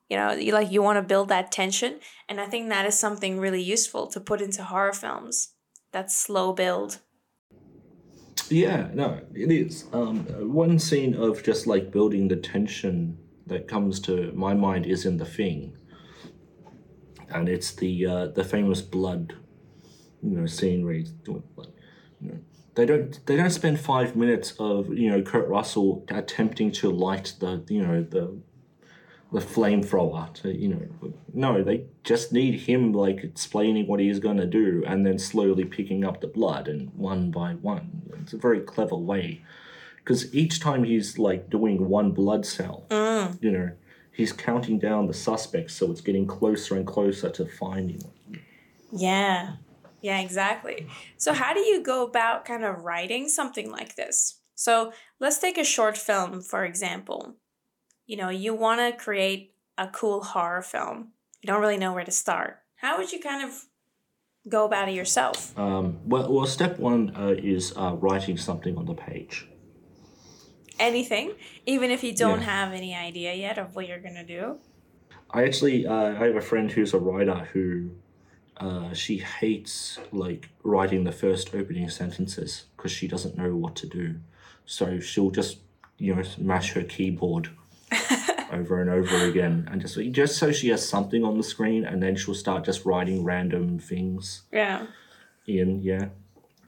You 0.08 0.16
know 0.16 0.32
you 0.32 0.52
like 0.52 0.70
you 0.70 0.82
want 0.82 0.98
to 0.98 1.02
build 1.02 1.28
that 1.28 1.52
tension. 1.52 2.00
And 2.28 2.40
i 2.40 2.46
think 2.46 2.68
that 2.68 2.86
is 2.86 2.98
something 2.98 3.38
really 3.38 3.62
useful 3.62 4.06
to 4.08 4.20
put 4.20 4.40
into 4.40 4.62
horror 4.64 4.92
films 4.92 5.54
that 5.92 6.10
slow 6.10 6.52
build. 6.52 7.00
Yeah, 8.48 8.88
no, 8.92 9.20
it 9.34 9.50
is. 9.52 9.84
Um, 9.92 10.26
one 10.52 10.78
scene 10.78 11.14
of 11.14 11.42
just 11.42 11.66
like 11.66 11.92
building 11.92 12.26
the 12.26 12.36
tension 12.36 13.16
that 13.46 13.68
comes 13.68 14.00
to 14.00 14.32
my 14.32 14.54
mind 14.54 14.86
is 14.86 15.06
in 15.06 15.16
The 15.18 15.24
Thing, 15.24 15.76
and 17.30 17.48
it's 17.48 17.72
the 17.72 18.06
uh, 18.06 18.26
the 18.28 18.44
famous 18.44 18.82
blood, 18.82 19.34
you 20.22 20.36
know, 20.36 20.46
scene 20.46 20.84
where 20.84 20.94
he's 20.94 21.10
doing 21.10 21.42
blood. 21.54 21.72
You 22.20 22.32
know, 22.32 22.38
they 22.74 22.86
don't 22.86 23.24
they 23.26 23.36
don't 23.36 23.50
spend 23.50 23.80
five 23.80 24.16
minutes 24.16 24.54
of 24.58 24.92
you 24.96 25.10
know 25.10 25.22
Kurt 25.22 25.48
Russell 25.48 26.04
attempting 26.08 26.72
to 26.72 26.90
light 26.90 27.34
the 27.40 27.64
you 27.68 27.82
know 27.82 28.02
the 28.02 28.38
the 29.32 29.40
flamethrower 29.40 30.32
to 30.34 30.56
you 30.56 30.68
know 30.68 31.12
no 31.32 31.62
they 31.62 31.84
just 32.02 32.32
need 32.32 32.60
him 32.60 32.92
like 32.92 33.22
explaining 33.22 33.86
what 33.86 34.00
he's 34.00 34.18
going 34.18 34.36
to 34.36 34.46
do 34.46 34.82
and 34.86 35.06
then 35.06 35.18
slowly 35.18 35.64
picking 35.64 36.04
up 36.04 36.20
the 36.20 36.26
blood 36.26 36.66
and 36.66 36.92
one 36.94 37.30
by 37.30 37.52
one 37.54 38.02
it's 38.22 38.32
a 38.32 38.36
very 38.36 38.60
clever 38.60 38.96
way 38.96 39.40
because 39.96 40.34
each 40.34 40.58
time 40.58 40.82
he's 40.82 41.18
like 41.18 41.48
doing 41.48 41.88
one 41.88 42.10
blood 42.10 42.44
cell 42.44 42.86
you 43.40 43.52
know 43.52 43.70
he's 44.12 44.32
counting 44.32 44.78
down 44.78 45.06
the 45.06 45.14
suspects 45.14 45.74
so 45.74 45.90
it's 45.90 46.00
getting 46.00 46.26
closer 46.26 46.76
and 46.76 46.86
closer 46.86 47.30
to 47.30 47.46
finding 47.46 47.98
them 47.98 48.42
Yeah. 48.92 49.56
Yeah, 50.02 50.20
exactly. 50.20 50.86
So, 51.18 51.32
how 51.32 51.52
do 51.52 51.60
you 51.60 51.82
go 51.82 52.04
about 52.04 52.44
kind 52.44 52.64
of 52.64 52.84
writing 52.84 53.28
something 53.28 53.70
like 53.70 53.96
this? 53.96 54.40
So, 54.54 54.92
let's 55.18 55.38
take 55.38 55.58
a 55.58 55.64
short 55.64 55.98
film, 55.98 56.40
for 56.40 56.64
example. 56.64 57.36
You 58.06 58.16
know, 58.16 58.30
you 58.30 58.54
want 58.54 58.80
to 58.80 59.04
create 59.04 59.54
a 59.76 59.88
cool 59.88 60.22
horror 60.22 60.62
film. 60.62 61.12
You 61.42 61.48
don't 61.48 61.60
really 61.60 61.76
know 61.76 61.92
where 61.92 62.04
to 62.04 62.10
start. 62.10 62.58
How 62.76 62.98
would 62.98 63.12
you 63.12 63.20
kind 63.20 63.46
of 63.46 63.64
go 64.48 64.64
about 64.64 64.88
it 64.88 64.94
yourself? 64.94 65.56
um, 65.58 65.98
well, 66.06 66.32
well 66.32 66.46
step 66.46 66.78
one 66.78 67.14
uh, 67.14 67.34
is 67.36 67.74
uh, 67.76 67.94
writing 68.00 68.38
something 68.38 68.76
on 68.76 68.86
the 68.86 68.94
page 68.94 69.46
Anything, 70.80 71.34
even 71.66 71.90
if 71.90 72.02
you 72.02 72.14
don't 72.14 72.40
Yeah. 72.40 72.46
have 72.46 72.72
any 72.72 72.94
idea 72.94 73.34
yet 73.34 73.58
of 73.58 73.76
what 73.76 73.86
you're 73.86 73.98
to 74.14 74.24
do. 74.24 74.58
I 75.30 75.44
actually 75.44 75.86
uh, 75.86 75.94
I 76.20 76.26
have 76.26 76.36
a 76.36 76.40
friend 76.40 76.72
who's 76.72 76.94
a 76.94 76.98
writer 76.98 77.48
who 77.52 77.90
uh, 78.56 78.92
she 78.94 79.18
hates 79.18 79.98
like 80.10 80.48
writing 80.64 81.04
the 81.04 81.12
first 81.12 81.54
opening 81.54 81.88
sentences 81.90 82.64
because 82.76 82.92
she 82.92 83.06
doesn't 83.06 83.36
know 83.36 83.54
what 83.54 83.76
to 83.76 83.86
do. 83.86 84.16
So 84.64 85.00
she'll 85.00 85.30
just 85.30 85.58
you 85.98 86.14
know 86.14 86.22
mash 86.38 86.72
her 86.72 86.82
keyboard 86.82 87.50
over 88.50 88.80
and 88.80 88.88
over 88.90 89.24
again 89.26 89.68
and 89.70 89.80
just 89.82 89.98
just 90.12 90.38
so 90.38 90.50
she 90.50 90.68
has 90.68 90.88
something 90.88 91.22
on 91.24 91.36
the 91.36 91.42
screen 91.44 91.84
and 91.84 92.02
then 92.02 92.16
she'll 92.16 92.34
start 92.34 92.64
just 92.64 92.86
writing 92.86 93.22
random 93.22 93.78
things 93.78 94.42
Yeah. 94.50 94.86
in 95.46 95.82
yeah 95.82 96.06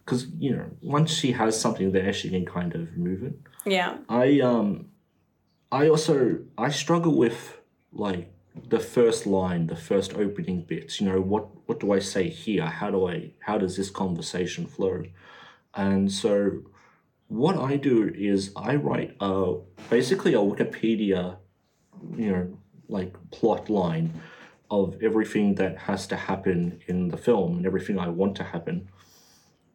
because 0.05 0.27
you 0.39 0.55
know 0.55 0.67
once 0.83 1.11
she 1.15 1.33
has 1.33 1.59
something 1.59 1.93
there 1.93 2.13
she 2.13 2.29
can 2.29 2.45
kind 2.45 2.75
of 2.75 2.95
move 2.97 3.23
it. 3.23 3.37
Yeah. 3.65 3.99
I 4.09 4.41
um 4.41 4.87
I 5.71 5.89
also 5.89 6.39
I 6.59 6.71
struggle 6.71 7.17
with 7.17 7.61
like 7.93 8.33
the 8.69 8.79
first 8.79 9.27
line, 9.27 9.67
the 9.67 9.77
first 9.77 10.15
opening 10.15 10.63
bits, 10.63 11.01
you 11.01 11.07
know, 11.09 11.21
what 11.21 11.49
what 11.67 11.81
do 11.81 11.93
I 11.93 11.99
say 11.99 12.29
here? 12.29 12.67
How 12.67 12.91
do 12.91 13.09
I 13.09 13.33
how 13.41 13.59
does 13.59 13.77
this 13.77 13.91
conversation 13.91 14.67
flow? 14.67 15.05
And 15.75 16.13
so 16.13 16.63
what 17.29 17.57
I 17.57 17.77
do 17.77 18.13
is 18.15 18.53
I 18.57 18.75
write 18.77 19.17
a 19.21 19.57
basically 19.89 20.35
a 20.35 20.39
Wikipedia, 20.39 21.39
you 22.17 22.31
know, 22.31 22.59
like 22.89 23.15
plot 23.31 23.71
line 23.71 24.21
of 24.71 24.97
everything 25.03 25.55
that 25.55 25.79
has 25.79 26.07
to 26.09 26.17
happen 26.17 26.81
in 26.89 27.09
the 27.09 27.17
film 27.17 27.59
and 27.59 27.67
everything 27.67 27.99
I 27.99 28.09
want 28.09 28.37
to 28.37 28.45
happen. 28.45 28.89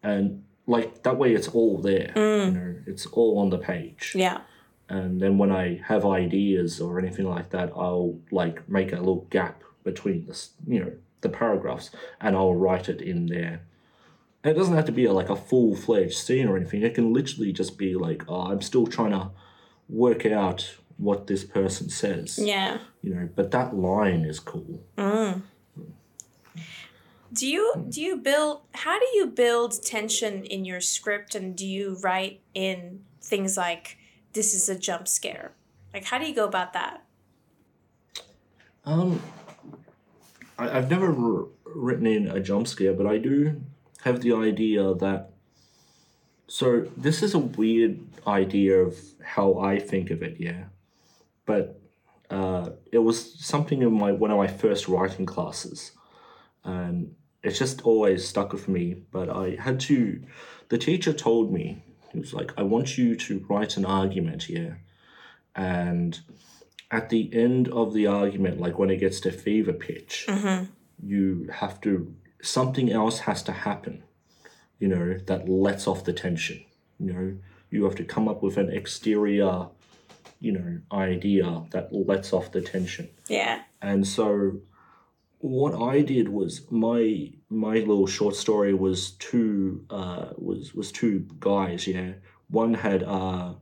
And 0.04 0.44
like 0.68 1.04
that 1.04 1.18
way 1.18 1.34
it's 1.34 1.48
all 1.48 1.78
there. 1.82 2.12
You 2.16 2.22
mm. 2.22 2.54
know, 2.54 2.76
it's 2.86 3.06
all 3.08 3.40
on 3.40 3.50
the 3.50 3.58
page 3.58 4.14
Yeah. 4.16 4.42
and 4.90 5.20
then 5.22 5.38
when 5.38 5.52
I 5.52 5.82
have 5.86 6.06
ideas 6.06 6.80
or 6.80 7.00
anything 7.00 7.28
like 7.28 7.50
that, 7.52 7.72
I'll 7.76 8.20
like 8.32 8.68
make 8.70 8.92
a 8.94 8.98
little 8.98 9.26
gap 9.30 9.64
between 9.84 10.26
this, 10.26 10.52
you 10.68 10.80
know, 10.82 10.92
the 11.22 11.30
paragraphs, 11.30 11.90
and 12.22 12.36
I'll 12.36 12.54
write 12.56 12.90
it 12.90 13.02
in 13.02 13.26
there. 13.28 13.62
And 14.44 14.52
it 14.56 14.60
doesn't 14.60 14.76
have 14.76 14.86
to 14.86 14.92
be 14.92 15.06
a, 15.06 15.14
like 15.14 15.30
a 15.30 15.36
full 15.36 15.76
fledged 15.76 16.18
scene 16.18 16.48
or 16.48 16.56
anything. 16.58 16.84
It 16.84 16.94
can 16.94 17.12
literally 17.14 17.52
just 17.52 17.78
be 17.78 17.96
like, 17.96 18.24
oh, 18.28 18.52
I'm 18.52 18.62
still 18.62 18.86
trying 18.86 19.12
to 19.12 19.32
work 19.90 20.26
out 20.26 20.76
what 20.98 21.28
this 21.28 21.44
person 21.44 21.90
says, 21.90 22.38
Yeah. 22.38 22.80
you 23.02 23.14
know. 23.16 23.30
But 23.36 23.52
that 23.52 23.76
line 23.76 24.26
is 24.26 24.40
cool. 24.40 24.84
Mm. 24.98 25.42
Do 27.38 27.48
you 27.48 27.86
do 27.88 28.02
you 28.02 28.18
build 28.18 28.62
how 28.74 28.98
do 28.98 29.06
you 29.14 29.28
build 29.28 29.84
tension 29.84 30.44
in 30.44 30.66
your 30.66 30.82
script 30.82 31.36
and 31.36 31.56
do 31.56 31.68
you 31.68 31.96
write 32.02 32.42
in 32.56 33.02
things 33.22 33.56
like 33.56 34.00
this 34.34 34.56
is 34.56 34.68
a 34.70 34.76
jump 34.78 35.08
scare? 35.08 35.52
Like 35.94 36.06
how 36.06 36.18
do 36.18 36.26
you 36.26 36.34
go 36.34 36.46
about 36.46 36.74
that? 36.74 37.04
Um, 38.86 39.22
I, 40.58 40.78
I've 40.78 40.90
never 40.90 41.10
r- 41.14 41.46
written 41.64 42.08
in 42.08 42.28
a 42.28 42.40
jump 42.40 42.68
scare, 42.68 42.94
but 42.94 43.06
I 43.06 43.20
do 43.20 43.62
have 44.02 44.22
the 44.22 44.34
idea 44.34 44.96
that. 44.96 45.30
So 46.48 46.88
this 46.98 47.22
is 47.22 47.36
a 47.36 47.40
weird 47.40 48.00
idea 48.26 48.78
of 48.78 48.98
how 49.22 49.60
I 49.60 49.78
think 49.78 50.10
of 50.10 50.24
it, 50.24 50.38
yeah, 50.40 50.64
but 51.46 51.80
uh, 52.32 52.70
it 52.92 53.00
was 53.00 53.34
something 53.46 53.84
in 53.84 53.94
my 53.94 54.12
one 54.12 54.32
of 54.32 54.38
my 54.38 54.48
first 54.48 54.88
writing 54.88 55.28
classes, 55.28 55.92
and 56.64 57.14
it's 57.48 57.60
just 57.60 57.82
always 57.82 58.28
stuck 58.28 58.54
with 58.54 58.68
me. 58.68 58.96
But 59.12 59.30
I 59.30 59.58
had 59.60 59.80
to. 59.82 60.22
The 60.70 60.78
teacher 60.78 61.14
told 61.14 61.52
me 61.52 61.84
he 62.12 62.20
was 62.20 62.34
like, 62.34 62.52
"I 62.58 62.64
want 62.64 62.98
you 62.98 63.16
to 63.16 63.46
write 63.50 63.78
an 63.78 63.86
argument 63.86 64.44
here," 64.44 64.82
and 65.56 66.20
at 66.92 67.10
the 67.10 67.30
end 67.34 67.68
of 67.70 67.94
the 67.94 68.08
argument, 68.08 68.60
like 68.60 68.80
when 68.80 68.90
it 68.90 68.98
gets 68.98 69.20
to 69.22 69.32
fever 69.32 69.74
pitch, 69.74 70.26
mm-hmm. 70.28 70.66
you 71.06 71.50
have 71.52 71.82
to 71.82 72.14
something 72.42 72.92
else 72.92 73.20
has 73.20 73.44
to 73.44 73.52
happen, 73.52 74.04
you 74.80 74.88
know, 74.88 75.18
that 75.26 75.50
lets 75.50 75.88
off 75.88 76.04
the 76.04 76.14
tension. 76.14 76.64
You 77.00 77.14
know, 77.14 77.38
you 77.70 77.84
have 77.84 77.96
to 77.96 78.04
come 78.04 78.28
up 78.28 78.42
with 78.42 78.58
an 78.58 78.70
exterior, 78.70 79.68
you 80.40 80.52
know, 80.52 80.80
idea 80.92 81.64
that 81.72 81.94
lets 81.94 82.34
off 82.34 82.52
the 82.52 82.62
tension. 82.62 83.10
Yeah. 83.28 83.62
And 83.82 84.08
so 84.08 84.60
what 85.40 85.76
I 85.76 86.02
did 86.02 86.30
was 86.30 86.70
my 86.72 87.32
my 87.50 87.76
little 87.76 88.08
short 88.08 88.36
story 88.36 88.74
was 88.74 89.12
two 89.12 89.86
uh 89.90 90.30
was 90.38 90.74
was 90.74 90.92
two 90.92 91.26
guys, 91.40 91.88
yeah. 91.88 92.14
One 92.50 92.74
had 92.74 93.04
uh 93.04 93.54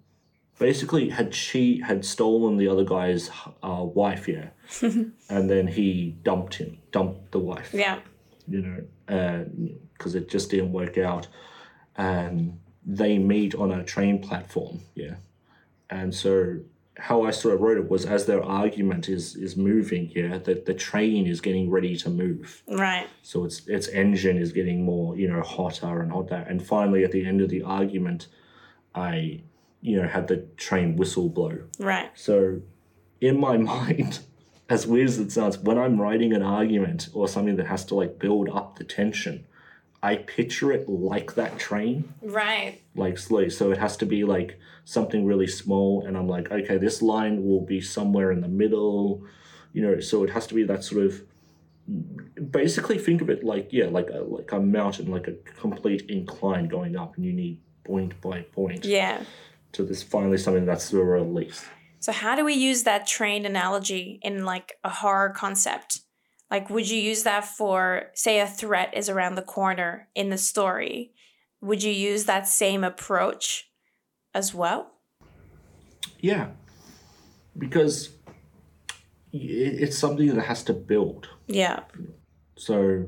basically 0.58 1.10
had 1.10 1.36
she 1.36 1.82
had 1.82 2.05
stolen 2.05 2.58
the 2.58 2.67
other 2.67 2.86
guy's 2.86 3.29
uh 3.62 3.84
wife, 3.84 4.27
yeah. 4.27 4.50
and 5.29 5.50
then 5.50 5.67
he 5.67 6.15
dumped 6.24 6.55
him, 6.55 6.77
dumped 6.91 7.32
the 7.32 7.39
wife 7.39 7.72
Yeah. 7.74 8.00
you 8.48 8.62
know, 8.62 9.46
because 9.94 10.15
it 10.15 10.29
just 10.29 10.50
didn't 10.51 10.72
work 10.72 10.98
out. 10.98 11.27
And 11.98 12.60
they 12.86 13.17
meet 13.17 13.55
on 13.55 13.72
a 13.72 13.84
train 13.84 14.20
platform, 14.22 14.79
yeah. 14.96 15.15
And 15.89 16.13
so 16.13 16.60
how 16.98 17.24
I 17.24 17.32
sort 17.32 17.56
of 17.56 17.62
wrote 17.62 17.78
it 17.78 17.90
was 17.90 18.06
as 18.06 18.25
their 18.25 18.44
argument 18.44 19.10
is 19.10 19.36
is 19.36 19.58
moving, 19.58 20.12
yeah, 20.16 20.38
that 20.40 20.66
the 20.66 20.74
train 20.74 21.28
is 21.28 21.42
getting 21.42 21.70
ready 21.70 21.96
to 21.98 22.10
move. 22.10 22.64
Right. 22.68 23.08
So 23.22 23.44
its 23.46 23.68
its 23.68 23.88
engine 23.90 24.38
is 24.38 24.52
getting 24.52 24.84
more, 24.84 25.18
you 25.18 25.28
know, 25.28 25.42
hotter 25.42 26.02
and 26.02 26.12
hotter. 26.12 26.46
And 26.48 26.66
finally, 26.66 27.04
at 27.04 27.12
the 27.12 27.25
end 27.25 27.42
of 27.42 27.50
the 27.50 27.64
argument, 27.64 28.28
I, 28.94 29.42
you 29.82 30.02
know, 30.02 30.08
had 30.08 30.28
the 30.28 30.38
train 30.58 30.96
whistle 30.96 31.30
blow. 31.30 31.60
Right. 31.80 32.10
So, 32.16 32.62
in 33.20 33.40
my 33.40 33.58
mind, 33.74 34.20
as 34.70 34.88
weird 34.88 35.10
as 35.10 35.20
it 35.20 35.32
sounds, 35.32 35.58
when 35.58 35.78
I'm 35.78 36.00
writing 36.02 36.34
an 36.34 36.44
argument 36.44 37.10
or 37.14 37.28
something 37.28 37.58
that 37.58 37.68
has 37.68 37.86
to 37.86 37.96
like 37.96 38.20
build 38.20 38.50
up 38.50 38.78
the 38.78 38.84
tension, 38.86 39.46
I 40.02 40.16
picture 40.18 40.72
it 40.72 40.88
like 40.88 41.36
that 41.36 41.60
train, 41.60 42.14
Right. 42.22 42.82
Like 42.96 43.18
slowly. 43.18 43.50
So 43.50 43.72
it 43.72 43.78
has 43.78 43.98
to 43.98 44.06
be 44.06 44.24
like 44.24 44.60
something 44.86 45.25
really 45.25 45.48
small, 45.48 46.06
and 46.06 46.18
I'm 46.18 46.28
like, 46.28 46.52
okay, 46.52 46.78
this 46.78 47.02
line 47.02 47.44
will 47.46 47.62
be 47.62 47.82
somewhere 47.82 48.32
in 48.32 48.42
the 48.42 48.48
middle, 48.48 49.24
you 49.74 49.82
know. 49.82 50.00
So 50.00 50.24
it 50.24 50.30
has 50.32 50.48
to 50.48 50.54
be 50.54 50.64
that 50.64 50.84
sort 50.84 51.06
of. 51.06 51.22
Basically, 52.52 52.98
think 52.98 53.22
of 53.22 53.30
it 53.30 53.44
like 53.44 53.70
yeah, 53.72 53.86
like 53.86 54.10
a 54.10 54.20
like 54.20 54.52
a 54.52 54.60
mountain, 54.60 55.12
like 55.12 55.28
a 55.28 55.34
complete 55.60 56.10
incline 56.10 56.68
going 56.68 56.96
up, 56.96 57.16
and 57.16 57.25
you 57.25 57.32
need 57.34 57.62
point 57.84 58.20
by 58.22 58.42
point 58.42 58.84
Yeah. 58.84 59.22
to 59.74 59.84
this 59.84 60.02
finally 60.02 60.38
something 60.38 60.66
that's 60.66 60.90
the 60.90 61.04
release. 61.04 61.66
So 62.00 62.12
how 62.12 62.36
do 62.36 62.44
we 62.44 62.54
use 62.54 62.84
that 62.84 63.08
train 63.08 63.46
analogy 63.46 64.20
in 64.22 64.46
like 64.46 64.74
a 64.84 64.90
horror 64.90 65.30
concept? 65.30 66.02
Like 66.52 66.70
would 66.70 66.90
you 66.90 67.00
use 67.00 67.24
that 67.24 67.46
for 67.46 68.12
say 68.14 68.40
a 68.40 68.48
threat 68.48 68.94
is 68.96 69.10
around 69.10 69.36
the 69.36 69.42
corner 69.42 70.08
in 70.16 70.30
the 70.30 70.38
story? 70.38 71.14
Would 71.66 71.82
you 71.82 71.92
use 71.92 72.26
that 72.26 72.48
same 72.48 72.84
approach 72.84 73.72
as 74.36 74.54
well? 74.54 74.92
Yeah, 76.20 76.50
because 77.58 78.12
it's 79.34 79.98
something 79.98 80.36
that 80.36 80.44
has 80.44 80.62
to 80.66 80.74
build. 80.74 81.30
Yeah. 81.48 81.80
So 82.56 83.08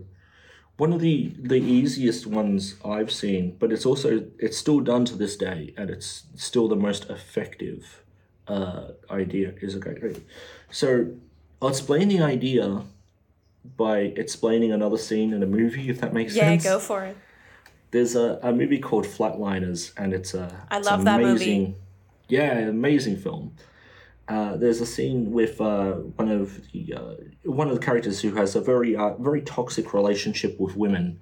one 0.77 0.91
of 0.91 1.01
the 1.01 1.33
the 1.39 1.59
easiest 1.59 2.25
ones 2.25 2.77
I've 2.83 3.11
seen, 3.11 3.55
but 3.59 3.71
it's 3.71 3.85
also 3.85 4.25
it's 4.39 4.57
still 4.57 4.79
done 4.79 5.05
to 5.05 5.15
this 5.15 5.37
day, 5.37 5.75
and 5.77 5.91
it's 5.91 6.23
still 6.35 6.67
the 6.67 6.75
most 6.75 7.11
effective 7.11 8.01
uh, 8.47 8.87
idea. 9.11 9.53
Is 9.61 9.75
okay. 9.75 10.15
So 10.71 11.11
I'll 11.61 11.69
explain 11.69 12.07
the 12.07 12.21
idea 12.21 12.81
by 13.77 13.97
explaining 14.23 14.71
another 14.71 14.97
scene 14.97 15.31
in 15.31 15.43
a 15.43 15.47
movie, 15.47 15.89
if 15.89 16.01
that 16.01 16.11
makes 16.11 16.35
Yeah, 16.35 16.49
sense. 16.49 16.65
Yeah, 16.65 16.71
go 16.71 16.79
for 16.79 17.05
it. 17.05 17.17
There's 17.91 18.15
a, 18.15 18.39
a 18.43 18.51
movie 18.51 18.79
called 18.79 19.05
Flatliners, 19.05 19.93
and 19.97 20.13
it's 20.13 20.33
a 20.33 20.65
I 20.69 20.77
it's 20.77 20.87
love 20.87 21.05
that 21.05 21.21
movie. 21.21 21.31
amazing, 21.31 21.75
Yeah, 22.27 22.57
amazing 22.59 23.17
film. 23.17 23.55
Uh, 24.27 24.57
there's 24.57 24.81
a 24.81 24.85
scene 24.85 25.31
with 25.31 25.61
uh, 25.61 25.93
one 25.93 26.29
of 26.29 26.69
the 26.71 26.93
uh, 26.93 27.13
one 27.43 27.69
of 27.69 27.75
the 27.75 27.85
characters 27.85 28.19
who 28.21 28.35
has 28.35 28.55
a 28.55 28.61
very 28.61 28.95
uh, 28.95 29.13
very 29.15 29.41
toxic 29.41 29.93
relationship 29.93 30.59
with 30.59 30.75
women, 30.75 31.19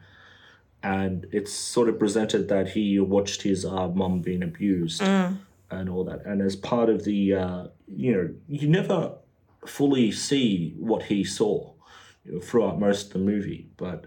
and 0.81 1.27
it's 1.31 1.53
sort 1.53 1.87
of 1.87 1.99
presented 1.99 2.47
that 2.49 2.69
he 2.69 2.99
watched 2.99 3.43
his 3.43 3.63
uh, 3.63 3.87
mum 3.89 4.21
being 4.21 4.41
abused 4.41 5.03
and 5.69 5.89
all 5.89 6.03
that, 6.03 6.25
and 6.25 6.41
as 6.41 6.55
part 6.55 6.89
of 6.89 7.03
the 7.05 7.35
uh, 7.35 7.67
you 7.87 8.11
know 8.11 8.33
you 8.47 8.67
never 8.67 9.13
fully 9.67 10.11
see 10.11 10.73
what 10.77 11.03
he 11.03 11.23
saw 11.23 11.71
you 12.23 12.33
know, 12.33 12.39
throughout 12.39 12.79
most 12.79 13.07
of 13.07 13.13
the 13.13 13.19
movie, 13.19 13.67
but 13.77 14.05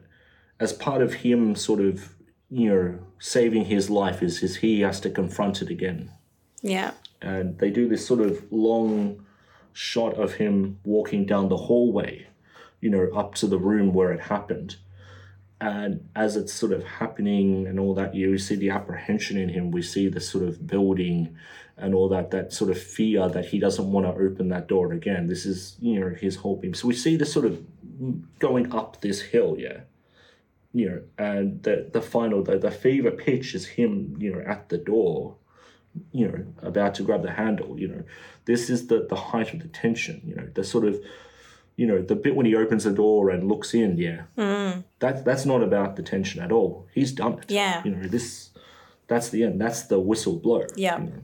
as 0.61 0.73
part 0.73 1.03
of 1.03 1.13
him 1.15 1.55
sort 1.55 1.81
of 1.81 2.15
you 2.51 2.69
know 2.69 2.99
saving 3.19 3.65
his 3.67 3.91
life 3.91 4.23
is 4.23 4.43
is 4.43 4.57
he 4.57 4.81
has 4.81 5.01
to 5.01 5.11
confront 5.11 5.61
it 5.63 5.69
again 5.71 6.11
Yeah. 6.63 6.93
and 7.21 7.59
they 7.59 7.71
do 7.71 7.89
this 7.89 8.07
sort 8.07 8.21
of 8.21 8.51
long 8.51 9.25
shot 9.73 10.15
of 10.15 10.35
him 10.35 10.79
walking 10.85 11.25
down 11.25 11.49
the 11.49 11.57
hallway, 11.57 12.27
you 12.81 12.91
know, 12.91 13.09
up 13.15 13.35
to 13.37 13.47
the 13.47 13.59
room 13.59 13.93
where 13.93 14.13
it 14.13 14.23
happened. 14.23 14.77
And 15.61 16.09
as 16.17 16.35
it's 16.37 16.53
sort 16.53 16.73
of 16.73 16.83
happening 16.85 17.67
and 17.69 17.79
all 17.79 17.95
that, 17.95 18.13
you 18.15 18.39
see 18.39 18.57
the 18.57 18.71
apprehension 18.71 19.37
in 19.37 19.49
him. 19.51 19.71
We 19.71 19.83
see 19.83 20.09
the 20.09 20.21
sort 20.21 20.43
of 20.45 20.67
building 20.67 21.37
and 21.77 21.95
all 21.95 22.09
that, 22.09 22.33
that 22.33 22.53
sort 22.53 22.71
of 22.73 22.79
fear 22.83 23.29
that 23.29 23.47
he 23.47 23.61
doesn't 23.61 23.91
want 23.93 24.07
to 24.07 24.13
open 24.21 24.49
that 24.49 24.67
door 24.67 24.93
again. 24.93 25.29
This 25.29 25.47
is, 25.47 25.77
you 25.81 26.01
know, 26.01 26.09
his 26.09 26.35
whole 26.37 26.57
being. 26.57 26.75
So 26.75 26.89
we 26.89 26.95
see 26.95 27.17
this 27.17 27.33
sort 27.33 27.47
of 27.47 27.65
going 28.41 28.73
up 28.73 29.01
this 29.01 29.21
hill, 29.21 29.55
yeah. 29.59 29.81
You 30.79 30.87
know, 30.89 31.01
and 31.29 31.63
the 31.65 31.75
the 31.97 32.01
final, 32.15 32.39
the, 32.49 32.57
the 32.67 32.71
fever 32.71 33.11
pitch 33.11 33.49
is 33.59 33.65
him, 33.79 33.93
you 34.23 34.31
know, 34.33 34.43
at 34.55 34.69
the 34.69 34.79
door, 34.93 35.37
you 36.19 36.27
know, 36.29 36.39
about 36.71 36.93
to 36.97 37.03
grab 37.03 37.23
the 37.23 37.33
handle, 37.43 37.71
you 37.83 37.89
know. 37.89 38.03
This 38.45 38.71
is 38.71 38.81
the, 38.91 38.99
the 39.13 39.21
height 39.31 39.53
of 39.55 39.61
the 39.61 39.69
tension, 39.69 40.17
you 40.29 40.35
know, 40.37 40.49
the 40.55 40.65
sort 40.65 40.85
of, 40.91 40.95
you 41.77 41.87
know, 41.89 42.01
the 42.11 42.15
bit 42.25 42.35
when 42.37 42.47
he 42.47 42.55
opens 42.55 42.85
the 42.85 42.93
door 42.93 43.31
and 43.31 43.49
looks 43.49 43.75
in, 43.75 43.99
yeah. 43.99 44.23
Mm. 44.37 44.85
That, 45.01 45.25
that's 45.25 45.47
not 45.53 45.63
about 45.63 45.97
the 45.97 46.03
tension 46.03 46.43
at 46.43 46.53
all. 46.53 46.87
He's 46.97 47.13
done 47.13 47.35
it. 47.41 47.51
Yeah. 47.51 47.83
You 47.85 47.91
know, 47.95 48.09
this, 48.09 48.51
that's 49.07 49.29
the 49.31 49.41
end. 49.45 49.61
That's 49.61 49.83
the 49.93 49.99
whistle 49.99 50.37
blow. 50.45 50.65
Yeah. 50.77 50.99
You 50.99 51.05
know? 51.07 51.23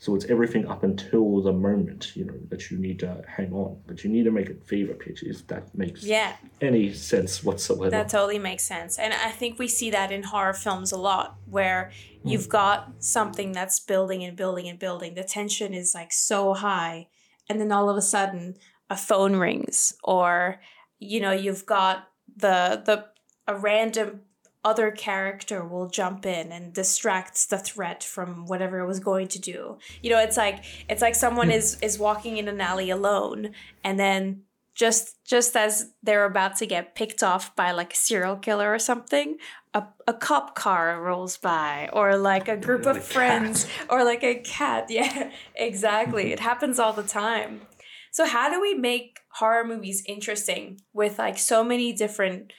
So 0.00 0.14
it's 0.14 0.24
everything 0.30 0.66
up 0.66 0.82
until 0.82 1.42
the 1.42 1.52
moment, 1.52 2.16
you 2.16 2.24
know, 2.24 2.38
that 2.48 2.70
you 2.70 2.78
need 2.78 2.98
to 3.00 3.22
hang 3.28 3.52
on. 3.52 3.82
But 3.86 4.02
you 4.02 4.08
need 4.08 4.24
to 4.24 4.30
make 4.30 4.48
it 4.48 4.64
fever 4.64 4.94
pitch 4.94 5.22
if 5.22 5.46
that 5.48 5.74
makes 5.76 6.02
Yeah. 6.02 6.36
any 6.62 6.94
sense 6.94 7.44
whatsoever. 7.44 7.90
That 7.90 8.08
totally 8.08 8.38
makes 8.38 8.62
sense. 8.62 8.98
And 8.98 9.12
I 9.12 9.30
think 9.30 9.58
we 9.58 9.68
see 9.68 9.90
that 9.90 10.10
in 10.10 10.22
horror 10.22 10.54
films 10.54 10.90
a 10.90 10.96
lot 10.96 11.36
where 11.44 11.92
hmm. 12.22 12.30
you've 12.30 12.48
got 12.48 13.04
something 13.04 13.52
that's 13.52 13.78
building 13.78 14.24
and 14.24 14.38
building 14.38 14.68
and 14.68 14.78
building. 14.78 15.16
The 15.16 15.22
tension 15.22 15.74
is 15.74 15.94
like 15.94 16.14
so 16.14 16.54
high. 16.54 17.08
And 17.50 17.60
then 17.60 17.70
all 17.70 17.90
of 17.90 17.98
a 17.98 18.02
sudden 18.02 18.56
a 18.88 18.96
phone 18.96 19.36
rings 19.36 19.94
or 20.02 20.60
you 20.98 21.20
know, 21.20 21.32
you've 21.32 21.66
got 21.66 22.08
the 22.36 22.82
the 22.86 23.06
a 23.46 23.58
random 23.58 24.22
other 24.64 24.90
character 24.90 25.64
will 25.64 25.88
jump 25.88 26.26
in 26.26 26.52
and 26.52 26.72
distracts 26.72 27.46
the 27.46 27.58
threat 27.58 28.04
from 28.04 28.46
whatever 28.46 28.80
it 28.80 28.86
was 28.86 29.00
going 29.00 29.28
to 29.28 29.38
do. 29.38 29.78
You 30.02 30.10
know, 30.10 30.18
it's 30.18 30.36
like 30.36 30.64
it's 30.88 31.02
like 31.02 31.14
someone 31.14 31.48
hmm. 31.48 31.54
is 31.54 31.78
is 31.80 31.98
walking 31.98 32.36
in 32.36 32.48
an 32.48 32.60
alley 32.60 32.90
alone 32.90 33.52
and 33.82 33.98
then 33.98 34.42
just 34.74 35.24
just 35.26 35.56
as 35.56 35.92
they're 36.02 36.24
about 36.24 36.56
to 36.56 36.66
get 36.66 36.94
picked 36.94 37.22
off 37.22 37.54
by 37.56 37.72
like 37.72 37.92
a 37.92 37.96
serial 37.96 38.36
killer 38.36 38.72
or 38.72 38.78
something 38.78 39.36
a, 39.74 39.84
a 40.06 40.14
cop 40.14 40.54
car 40.54 41.00
rolls 41.00 41.36
by 41.36 41.88
or 41.92 42.16
like 42.16 42.48
a 42.48 42.56
group 42.56 42.86
of 42.86 43.02
friends 43.02 43.66
or 43.88 44.04
like 44.04 44.24
a 44.24 44.36
cat. 44.36 44.86
Yeah 44.90 45.30
exactly. 45.54 46.32
It 46.32 46.40
happens 46.40 46.78
all 46.78 46.92
the 46.92 47.02
time. 47.02 47.62
So 48.10 48.26
how 48.26 48.50
do 48.50 48.60
we 48.60 48.74
make 48.74 49.20
horror 49.34 49.64
movies 49.64 50.02
interesting 50.06 50.80
with 50.92 51.18
like 51.18 51.38
so 51.38 51.62
many 51.62 51.92
different 51.92 52.52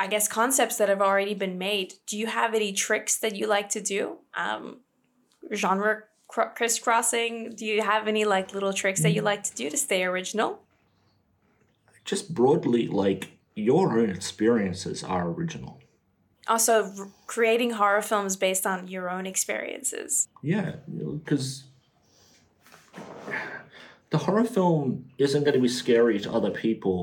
i 0.00 0.06
guess 0.12 0.26
concepts 0.28 0.76
that 0.78 0.88
have 0.88 1.02
already 1.08 1.34
been 1.34 1.56
made 1.58 1.88
do 2.06 2.18
you 2.18 2.26
have 2.26 2.54
any 2.54 2.72
tricks 2.72 3.14
that 3.18 3.36
you 3.36 3.46
like 3.56 3.68
to 3.76 3.80
do 3.80 4.16
um 4.44 4.80
genre 5.54 5.92
cr- 6.32 6.50
crisscrossing 6.56 7.50
do 7.54 7.64
you 7.64 7.82
have 7.82 8.08
any 8.08 8.24
like 8.24 8.52
little 8.54 8.72
tricks 8.72 9.02
that 9.02 9.12
you 9.16 9.22
like 9.22 9.42
to 9.44 9.54
do 9.54 9.70
to 9.70 9.76
stay 9.76 10.02
original 10.04 10.50
Just 12.10 12.34
broadly, 12.34 12.84
like, 12.88 13.22
your 13.54 13.86
own 14.00 14.10
experiences 14.10 15.04
are 15.04 15.28
original. 15.36 15.72
also 16.48 16.74
r- 16.98 17.08
creating 17.26 17.70
horror 17.80 18.02
films 18.02 18.34
based 18.46 18.64
on 18.66 18.88
your 18.94 19.06
own 19.14 19.26
experiences. 19.26 20.28
Yeah, 20.42 20.68
because 20.88 21.64
the 24.10 24.18
horror 24.24 24.44
film 24.44 24.84
isn't 25.18 25.44
going 25.44 25.54
to 25.54 25.60
be 25.60 25.68
scary 25.68 26.18
to 26.24 26.28
other 26.32 26.50
people 26.50 26.98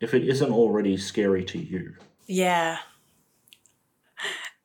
if 0.00 0.10
it 0.14 0.24
isn't 0.32 0.50
already 0.50 0.96
scary 0.96 1.44
to 1.52 1.58
you. 1.58 1.94
Yeah. 2.26 2.78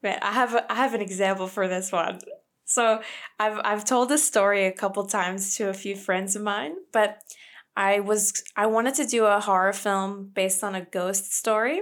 Man, 0.03 0.19
I 0.21 0.31
have 0.33 0.53
a, 0.53 0.71
I 0.71 0.75
have 0.75 0.93
an 0.93 1.01
example 1.01 1.47
for 1.47 1.67
this 1.67 1.91
one. 1.91 2.19
So 2.65 3.01
I've 3.39 3.59
I've 3.63 3.85
told 3.85 4.09
this 4.09 4.25
story 4.25 4.65
a 4.65 4.71
couple 4.71 5.05
times 5.07 5.55
to 5.55 5.69
a 5.69 5.73
few 5.73 5.95
friends 5.95 6.35
of 6.35 6.43
mine, 6.43 6.75
but 6.91 7.21
I 7.75 7.99
was 8.01 8.43
I 8.55 8.67
wanted 8.67 8.95
to 8.95 9.05
do 9.05 9.25
a 9.25 9.39
horror 9.39 9.73
film 9.73 10.31
based 10.33 10.63
on 10.63 10.75
a 10.75 10.85
ghost 10.85 11.33
story. 11.33 11.81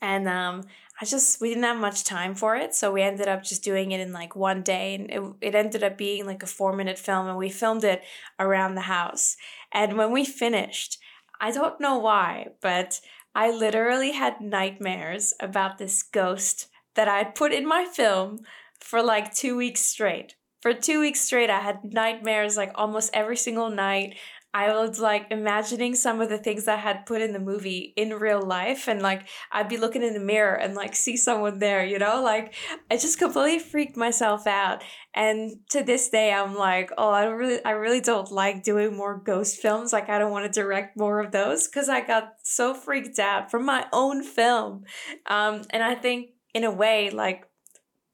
And 0.00 0.28
um, 0.28 0.62
I 1.00 1.04
just 1.04 1.40
we 1.40 1.48
didn't 1.48 1.64
have 1.64 1.76
much 1.76 2.04
time 2.04 2.34
for 2.34 2.56
it, 2.56 2.74
so 2.74 2.92
we 2.92 3.02
ended 3.02 3.28
up 3.28 3.42
just 3.44 3.62
doing 3.64 3.92
it 3.92 4.00
in 4.00 4.12
like 4.12 4.34
one 4.36 4.62
day, 4.62 4.94
and 4.94 5.10
it, 5.10 5.22
it 5.40 5.54
ended 5.54 5.82
up 5.84 5.98
being 5.98 6.26
like 6.26 6.42
a 6.42 6.46
four 6.46 6.72
minute 6.74 6.98
film, 6.98 7.26
and 7.28 7.36
we 7.36 7.50
filmed 7.50 7.84
it 7.84 8.02
around 8.38 8.74
the 8.74 8.82
house. 8.82 9.36
And 9.72 9.96
when 9.96 10.12
we 10.12 10.24
finished, 10.24 10.98
I 11.40 11.50
don't 11.50 11.80
know 11.80 11.98
why, 11.98 12.48
but 12.60 13.00
I 13.38 13.52
literally 13.52 14.10
had 14.10 14.40
nightmares 14.40 15.32
about 15.38 15.78
this 15.78 16.02
ghost 16.02 16.66
that 16.96 17.06
I 17.06 17.22
put 17.22 17.52
in 17.52 17.68
my 17.68 17.84
film 17.84 18.40
for 18.80 19.00
like 19.00 19.32
two 19.32 19.56
weeks 19.56 19.80
straight. 19.80 20.34
For 20.60 20.74
two 20.74 20.98
weeks 20.98 21.20
straight, 21.20 21.48
I 21.48 21.60
had 21.60 21.84
nightmares 21.84 22.56
like 22.56 22.72
almost 22.74 23.12
every 23.14 23.36
single 23.36 23.70
night. 23.70 24.16
I 24.58 24.72
was 24.72 24.98
like 24.98 25.28
imagining 25.30 25.94
some 25.94 26.20
of 26.20 26.28
the 26.28 26.36
things 26.36 26.66
I 26.66 26.74
had 26.74 27.06
put 27.06 27.22
in 27.22 27.32
the 27.32 27.38
movie 27.38 27.92
in 27.96 28.12
real 28.14 28.42
life, 28.42 28.88
and 28.88 29.00
like 29.00 29.28
I'd 29.52 29.68
be 29.68 29.76
looking 29.76 30.02
in 30.02 30.14
the 30.14 30.20
mirror 30.20 30.56
and 30.56 30.74
like 30.74 30.96
see 30.96 31.16
someone 31.16 31.60
there, 31.60 31.86
you 31.86 31.96
know? 31.96 32.20
Like 32.20 32.54
I 32.90 32.96
just 32.96 33.20
completely 33.20 33.60
freaked 33.60 33.96
myself 33.96 34.48
out. 34.48 34.82
And 35.14 35.58
to 35.70 35.84
this 35.84 36.08
day, 36.08 36.32
I'm 36.32 36.56
like, 36.56 36.90
oh, 36.98 37.08
I 37.08 37.26
really, 37.26 37.64
I 37.64 37.70
really 37.70 38.00
don't 38.00 38.32
like 38.32 38.64
doing 38.64 38.96
more 38.96 39.22
ghost 39.24 39.58
films. 39.58 39.92
Like 39.92 40.08
I 40.08 40.18
don't 40.18 40.32
want 40.32 40.52
to 40.52 40.60
direct 40.60 40.98
more 40.98 41.20
of 41.20 41.30
those 41.30 41.68
because 41.68 41.88
I 41.88 42.00
got 42.00 42.32
so 42.42 42.74
freaked 42.74 43.20
out 43.20 43.52
from 43.52 43.64
my 43.64 43.86
own 43.92 44.24
film. 44.24 44.82
Um, 45.26 45.62
and 45.70 45.84
I 45.84 45.94
think 45.94 46.30
in 46.52 46.64
a 46.64 46.72
way, 46.72 47.10
like 47.10 47.44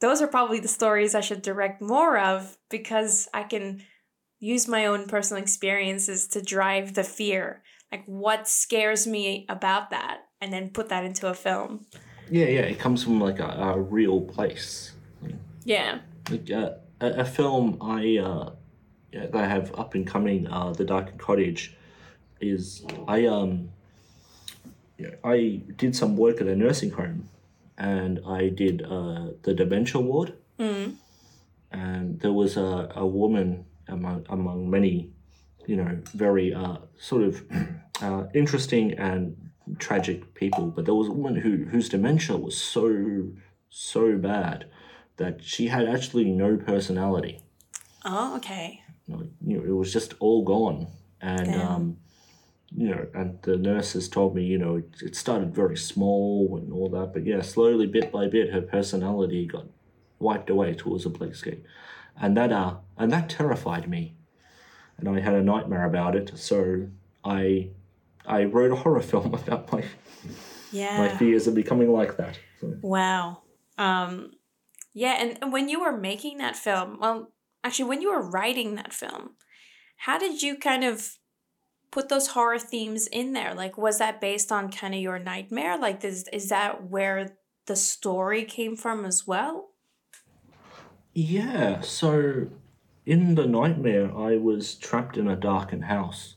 those 0.02 0.20
are 0.20 0.28
probably 0.28 0.60
the 0.60 0.68
stories 0.68 1.14
I 1.14 1.22
should 1.22 1.40
direct 1.40 1.80
more 1.80 2.18
of 2.18 2.58
because 2.68 3.28
I 3.32 3.44
can 3.44 3.80
use 4.44 4.68
my 4.68 4.86
own 4.86 5.06
personal 5.06 5.42
experiences 5.42 6.28
to 6.28 6.42
drive 6.42 6.94
the 6.94 7.04
fear. 7.04 7.62
Like 7.90 8.04
what 8.06 8.46
scares 8.48 9.06
me 9.06 9.46
about 9.48 9.90
that 9.90 10.18
and 10.40 10.52
then 10.52 10.70
put 10.70 10.88
that 10.90 11.04
into 11.04 11.28
a 11.28 11.34
film. 11.34 11.86
Yeah, 12.30 12.46
yeah, 12.46 12.60
it 12.62 12.78
comes 12.78 13.02
from 13.04 13.20
like 13.20 13.38
a, 13.38 13.48
a 13.74 13.80
real 13.80 14.20
place. 14.20 14.92
Yeah. 15.64 16.00
Like 16.30 16.50
uh, 16.50 16.72
a, 17.00 17.08
a 17.20 17.24
film 17.24 17.78
I 17.80 18.18
uh, 18.18 18.50
yeah, 19.12 19.26
that 19.26 19.36
I 19.36 19.46
have 19.46 19.72
up 19.78 19.94
and 19.94 20.06
coming, 20.06 20.46
uh, 20.46 20.72
The 20.72 20.84
Dark 20.84 21.16
Cottage, 21.18 21.76
is 22.40 22.84
I 23.08 23.26
um 23.26 23.70
yeah, 24.98 25.14
I 25.24 25.62
did 25.76 25.96
some 25.96 26.16
work 26.16 26.40
at 26.40 26.46
a 26.46 26.54
nursing 26.54 26.90
home, 26.90 27.28
and 27.78 28.20
I 28.26 28.48
did 28.48 28.82
uh, 28.82 29.28
the 29.42 29.54
dementia 29.54 30.00
ward, 30.00 30.34
Mm. 30.58 30.96
and 31.72 32.20
there 32.20 32.32
was 32.32 32.56
a, 32.56 32.92
a 32.94 33.04
woman 33.06 33.64
among 33.88 34.26
among 34.28 34.70
many, 34.70 35.10
you 35.66 35.76
know, 35.76 35.98
very 36.14 36.54
uh, 36.54 36.78
sort 36.98 37.22
of 37.22 37.42
uh, 38.02 38.24
interesting 38.34 38.92
and 38.98 39.36
tragic 39.78 40.34
people. 40.34 40.66
But 40.66 40.84
there 40.84 40.94
was 40.94 41.08
a 41.08 41.12
woman 41.12 41.40
who 41.40 41.64
whose 41.64 41.88
dementia 41.88 42.36
was 42.36 42.56
so 42.60 43.28
so 43.70 44.16
bad 44.16 44.66
that 45.16 45.42
she 45.42 45.68
had 45.68 45.88
actually 45.88 46.24
no 46.24 46.56
personality. 46.56 47.40
Oh, 48.04 48.36
okay. 48.36 48.82
You 49.06 49.30
know, 49.40 49.64
it 49.64 49.72
was 49.76 49.92
just 49.92 50.14
all 50.18 50.44
gone. 50.44 50.88
And 51.20 51.46
Damn. 51.46 51.68
um, 51.68 51.96
you 52.76 52.88
know, 52.88 53.06
and 53.14 53.38
the 53.42 53.56
nurses 53.56 54.08
told 54.08 54.34
me, 54.34 54.42
you 54.44 54.58
know, 54.58 54.76
it, 54.76 54.90
it 55.00 55.16
started 55.16 55.54
very 55.54 55.76
small 55.76 56.58
and 56.60 56.72
all 56.72 56.88
that, 56.90 57.12
but 57.12 57.24
yeah, 57.24 57.40
slowly, 57.40 57.86
bit 57.86 58.10
by 58.10 58.26
bit, 58.26 58.52
her 58.52 58.60
personality 58.60 59.46
got 59.46 59.66
wiped 60.18 60.50
away 60.50 60.74
towards 60.74 61.06
a 61.06 61.10
blankscape, 61.10 61.62
and 62.20 62.36
that 62.36 62.52
uh, 62.52 62.76
and 62.96 63.12
that 63.12 63.28
terrified 63.28 63.88
me, 63.88 64.14
and 64.98 65.08
I 65.08 65.20
had 65.20 65.34
a 65.34 65.42
nightmare 65.42 65.84
about 65.84 66.14
it. 66.16 66.32
So 66.36 66.88
I, 67.24 67.70
I 68.26 68.44
wrote 68.44 68.72
a 68.72 68.76
horror 68.76 69.00
film 69.12 69.34
about 69.34 69.72
my 69.72 69.84
Yeah. 70.70 70.98
my 70.98 71.08
fears 71.16 71.46
of 71.46 71.54
becoming 71.54 71.92
like 71.92 72.16
that. 72.16 72.38
So. 72.60 72.74
Wow. 72.82 73.42
Um, 73.78 74.32
yeah, 74.92 75.16
and 75.20 75.38
and 75.42 75.52
when 75.52 75.68
you 75.68 75.80
were 75.80 75.96
making 75.96 76.38
that 76.38 76.56
film, 76.56 76.98
well, 77.00 77.32
actually, 77.64 77.88
when 77.88 78.00
you 78.00 78.12
were 78.12 78.22
writing 78.30 78.76
that 78.76 78.92
film, 78.92 79.30
how 79.96 80.18
did 80.18 80.42
you 80.42 80.56
kind 80.56 80.84
of 80.84 81.18
put 81.90 82.08
those 82.08 82.28
horror 82.28 82.58
themes 82.58 83.06
in 83.08 83.32
there? 83.32 83.54
Like, 83.54 83.76
was 83.78 83.98
that 83.98 84.20
based 84.20 84.52
on 84.52 84.70
kind 84.70 84.94
of 84.94 85.00
your 85.00 85.18
nightmare? 85.18 85.76
Like, 85.76 86.04
is 86.04 86.28
is 86.32 86.48
that 86.50 86.88
where 86.88 87.36
the 87.66 87.76
story 87.76 88.44
came 88.44 88.76
from 88.76 89.04
as 89.04 89.26
well? 89.26 89.70
Yeah, 91.14 91.80
so 91.80 92.48
in 93.06 93.36
the 93.36 93.46
nightmare, 93.46 94.14
I 94.16 94.36
was 94.36 94.74
trapped 94.74 95.16
in 95.16 95.28
a 95.28 95.36
darkened 95.36 95.84
house 95.84 96.34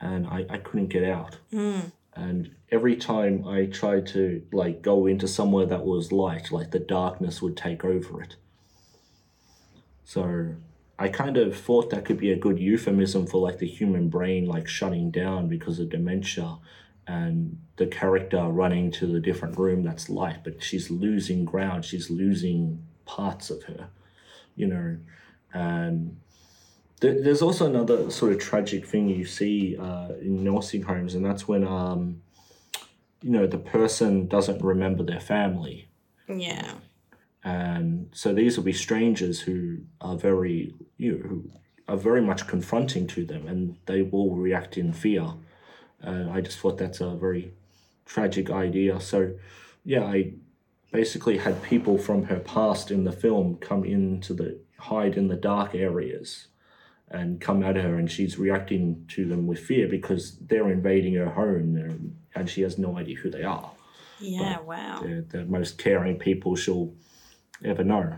and 0.00 0.26
I, 0.26 0.46
I 0.50 0.58
couldn't 0.58 0.88
get 0.88 1.04
out. 1.04 1.38
Mm. 1.52 1.92
And 2.14 2.50
every 2.70 2.96
time 2.96 3.46
I 3.46 3.66
tried 3.66 4.06
to 4.08 4.42
like 4.52 4.82
go 4.82 5.06
into 5.06 5.28
somewhere 5.28 5.66
that 5.66 5.84
was 5.84 6.10
light, 6.10 6.50
like 6.50 6.72
the 6.72 6.80
darkness 6.80 7.40
would 7.40 7.56
take 7.56 7.84
over 7.84 8.20
it. 8.22 8.34
So 10.04 10.54
I 10.98 11.08
kind 11.08 11.36
of 11.36 11.56
thought 11.56 11.90
that 11.90 12.04
could 12.04 12.18
be 12.18 12.32
a 12.32 12.36
good 12.36 12.58
euphemism 12.58 13.26
for 13.26 13.40
like 13.40 13.58
the 13.58 13.66
human 13.66 14.08
brain 14.08 14.46
like 14.46 14.66
shutting 14.66 15.12
down 15.12 15.48
because 15.48 15.78
of 15.78 15.90
dementia 15.90 16.58
and 17.06 17.58
the 17.76 17.86
character 17.86 18.42
running 18.42 18.90
to 18.92 19.06
the 19.06 19.20
different 19.20 19.56
room 19.56 19.82
that's 19.82 20.08
light, 20.10 20.44
but 20.44 20.62
she's 20.62 20.90
losing 20.90 21.44
ground, 21.44 21.84
she's 21.84 22.10
losing 22.10 22.82
parts 23.04 23.50
of 23.50 23.62
her, 23.64 23.88
you 24.56 24.66
know. 24.66 24.96
And 25.52 26.18
there, 27.00 27.20
there's 27.22 27.42
also 27.42 27.66
another 27.66 28.10
sort 28.10 28.32
of 28.32 28.38
tragic 28.38 28.86
thing 28.86 29.08
you 29.08 29.24
see 29.24 29.76
uh, 29.76 30.10
in 30.20 30.44
nursing 30.44 30.82
homes, 30.82 31.14
and 31.14 31.24
that's 31.24 31.48
when 31.48 31.66
um, 31.66 32.22
you 33.22 33.30
know 33.30 33.46
the 33.46 33.58
person 33.58 34.26
doesn't 34.28 34.62
remember 34.62 35.02
their 35.02 35.20
family, 35.20 35.88
Yeah. 36.28 36.72
and 37.42 38.10
so 38.12 38.32
these 38.34 38.56
will 38.56 38.64
be 38.64 38.72
strangers 38.72 39.40
who 39.40 39.78
are 40.00 40.16
very 40.16 40.74
you 40.98 41.12
know, 41.12 41.28
who 41.28 41.50
are 41.88 41.96
very 41.96 42.20
much 42.20 42.46
confronting 42.46 43.06
to 43.08 43.24
them, 43.24 43.48
and 43.48 43.76
they 43.86 44.02
will 44.02 44.34
react 44.36 44.76
in 44.76 44.92
fear. 44.92 45.34
Uh, 46.06 46.28
I 46.30 46.40
just 46.40 46.58
thought 46.58 46.78
that's 46.78 47.00
a 47.00 47.10
very 47.16 47.52
tragic 48.06 48.50
idea. 48.50 49.00
So, 49.00 49.34
yeah, 49.84 50.04
I 50.04 50.32
basically 50.92 51.38
had 51.38 51.62
people 51.62 51.98
from 51.98 52.24
her 52.24 52.40
past 52.40 52.90
in 52.90 53.04
the 53.04 53.12
film 53.12 53.56
come 53.56 53.84
into 53.84 54.34
the 54.34 54.60
hide 54.78 55.16
in 55.16 55.28
the 55.28 55.36
dark 55.36 55.74
areas 55.74 56.48
and 57.10 57.40
come 57.40 57.62
at 57.62 57.76
her 57.76 57.96
and 57.96 58.10
she's 58.10 58.38
reacting 58.38 59.04
to 59.08 59.26
them 59.26 59.46
with 59.46 59.58
fear 59.58 59.88
because 59.88 60.38
they're 60.38 60.70
invading 60.70 61.14
her 61.14 61.28
home 61.28 61.76
and, 61.76 62.16
and 62.34 62.48
she 62.48 62.62
has 62.62 62.78
no 62.78 62.96
idea 62.96 63.16
who 63.16 63.30
they 63.30 63.42
are 63.42 63.70
Yeah. 64.20 64.60
Wow. 64.60 65.02
they're 65.02 65.22
the 65.22 65.44
most 65.44 65.78
caring 65.78 66.18
people 66.18 66.56
she'll 66.56 66.94
ever 67.64 67.84
know 67.84 68.16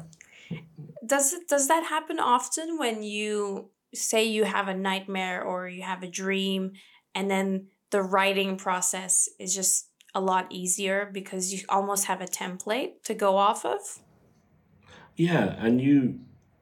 Does 1.04 1.32
it 1.32 1.48
does 1.48 1.68
that 1.68 1.85
happen 1.85 2.20
often 2.20 2.78
when 2.78 3.02
you 3.02 3.70
say 3.94 4.24
you 4.24 4.44
have 4.44 4.68
a 4.68 4.74
nightmare 4.74 5.42
or 5.42 5.68
you 5.68 5.82
have 5.82 6.02
a 6.02 6.08
dream 6.08 6.72
and 7.14 7.30
then 7.30 7.68
the 7.90 8.02
writing 8.02 8.56
process 8.56 9.28
is 9.38 9.54
just 9.54 9.88
a 10.14 10.20
lot 10.20 10.46
easier 10.51 11.09
because 11.12 11.53
you 11.53 11.61
almost 11.68 12.05
have 12.07 12.20
a 12.20 12.27
template 12.27 13.03
to 13.05 13.14
go 13.14 13.37
off 13.37 13.64
of? 13.64 13.81
yeah 15.16 15.55
and 15.59 15.81
you 15.81 16.18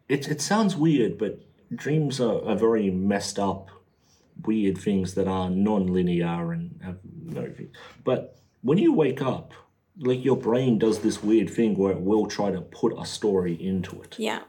it, 0.08 0.26
it 0.28 0.40
sounds 0.40 0.74
weird 0.76 1.16
but 1.16 1.40
dreams 1.74 2.20
are, 2.20 2.44
are 2.44 2.56
very 2.56 2.90
messed 2.90 3.38
up 3.38 3.68
weird 4.44 4.76
things 4.76 5.14
that 5.14 5.28
are 5.28 5.48
non-linear 5.50 6.52
and 6.52 6.80
have 6.82 6.98
no 7.24 7.48
but 8.02 8.36
when 8.62 8.76
you 8.78 8.92
wake 8.92 9.22
up 9.22 9.52
like 9.98 10.24
your 10.24 10.36
brain 10.36 10.78
does 10.78 10.98
this 11.00 11.22
weird 11.22 11.48
thing 11.48 11.76
where 11.76 11.92
it 11.92 12.00
will 12.00 12.26
try 12.26 12.50
to 12.50 12.60
put 12.60 12.92
a 12.98 13.04
story 13.04 13.54
into 13.54 14.02
it 14.02 14.16
Yeah. 14.18 14.40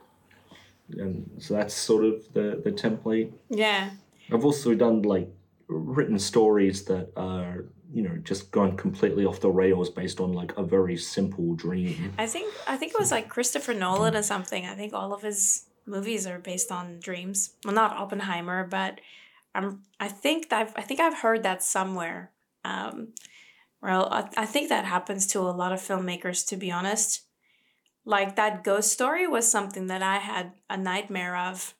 and 0.97 1.29
so 1.37 1.53
that's 1.53 1.73
sort 1.75 2.05
of 2.05 2.33
the 2.33 2.59
the 2.63 2.71
template 2.71 3.31
Yeah. 3.49 3.91
i've 4.31 4.45
also 4.45 4.73
done 4.73 5.03
like 5.03 5.29
written 5.67 6.17
stories 6.17 6.85
that 6.85 7.11
are 7.15 7.65
you 7.93 8.01
know 8.01 8.15
just 8.23 8.51
gone 8.51 8.77
completely 8.77 9.25
off 9.25 9.39
the 9.41 9.49
rails 9.49 9.89
based 9.89 10.19
on 10.19 10.33
like 10.33 10.55
a 10.57 10.63
very 10.63 10.97
simple 10.97 11.53
dream 11.55 12.13
I 12.17 12.27
think 12.27 12.53
I 12.67 12.77
think 12.77 12.93
it 12.93 12.99
was 12.99 13.11
like 13.11 13.29
Christopher 13.29 13.73
Nolan 13.73 14.15
or 14.15 14.23
something. 14.23 14.65
I 14.65 14.75
think 14.75 14.93
all 14.93 15.13
of 15.13 15.21
his 15.21 15.65
movies 15.85 16.27
are 16.27 16.39
based 16.39 16.71
on 16.71 16.99
dreams. 16.99 17.51
Well, 17.65 17.73
not 17.73 17.97
Oppenheimer, 17.97 18.65
but 18.67 18.99
I'm 19.53 19.83
I 19.99 20.07
think 20.07 20.49
that 20.49 20.73
I 20.75 20.81
think 20.81 20.99
I've 20.99 21.19
heard 21.19 21.43
that 21.43 21.63
somewhere. 21.63 22.31
Um, 22.63 23.09
well, 23.81 24.07
I, 24.11 24.29
I 24.37 24.45
think 24.45 24.69
that 24.69 24.85
happens 24.85 25.27
to 25.27 25.39
a 25.39 25.51
lot 25.51 25.73
of 25.73 25.79
filmmakers. 25.79 26.47
To 26.47 26.57
be 26.57 26.71
honest, 26.71 27.23
like 28.05 28.35
that 28.35 28.63
ghost 28.63 28.91
story 28.91 29.27
was 29.27 29.51
something 29.51 29.87
that 29.87 30.03
I 30.03 30.17
had 30.17 30.53
a 30.69 30.77
nightmare 30.77 31.35
of. 31.35 31.75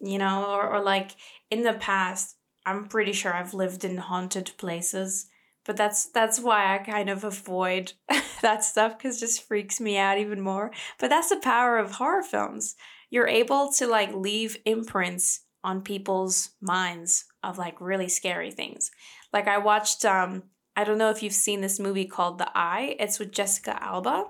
You 0.00 0.18
know, 0.18 0.46
or, 0.46 0.68
or 0.68 0.82
like 0.82 1.12
in 1.48 1.62
the 1.62 1.74
past, 1.74 2.36
I'm 2.64 2.86
pretty 2.88 3.12
sure 3.12 3.34
I've 3.34 3.54
lived 3.54 3.84
in 3.84 3.96
haunted 3.98 4.52
places 4.56 5.28
but 5.64 5.76
that's 5.76 6.06
that's 6.06 6.40
why 6.40 6.74
I 6.74 6.78
kind 6.78 7.08
of 7.08 7.24
avoid 7.24 7.92
that 8.42 8.64
stuff 8.64 8.98
because 8.98 9.16
it 9.16 9.20
just 9.20 9.46
freaks 9.46 9.80
me 9.80 9.96
out 9.96 10.18
even 10.18 10.40
more. 10.40 10.72
But 10.98 11.10
that's 11.10 11.28
the 11.28 11.36
power 11.36 11.78
of 11.78 11.92
horror 11.92 12.22
films. 12.22 12.74
You're 13.10 13.28
able 13.28 13.70
to 13.74 13.86
like 13.86 14.14
leave 14.14 14.56
imprints 14.64 15.40
on 15.62 15.82
people's 15.82 16.50
minds 16.60 17.26
of 17.44 17.58
like 17.58 17.80
really 17.80 18.08
scary 18.08 18.50
things. 18.50 18.90
Like 19.32 19.46
I 19.46 19.58
watched 19.58 20.04
um 20.04 20.44
I 20.74 20.84
don't 20.84 20.98
know 20.98 21.10
if 21.10 21.22
you've 21.22 21.32
seen 21.32 21.60
this 21.60 21.78
movie 21.78 22.06
called 22.06 22.38
The 22.38 22.50
Eye. 22.54 22.96
It's 22.98 23.18
with 23.18 23.30
Jessica 23.30 23.80
Alba. 23.82 24.24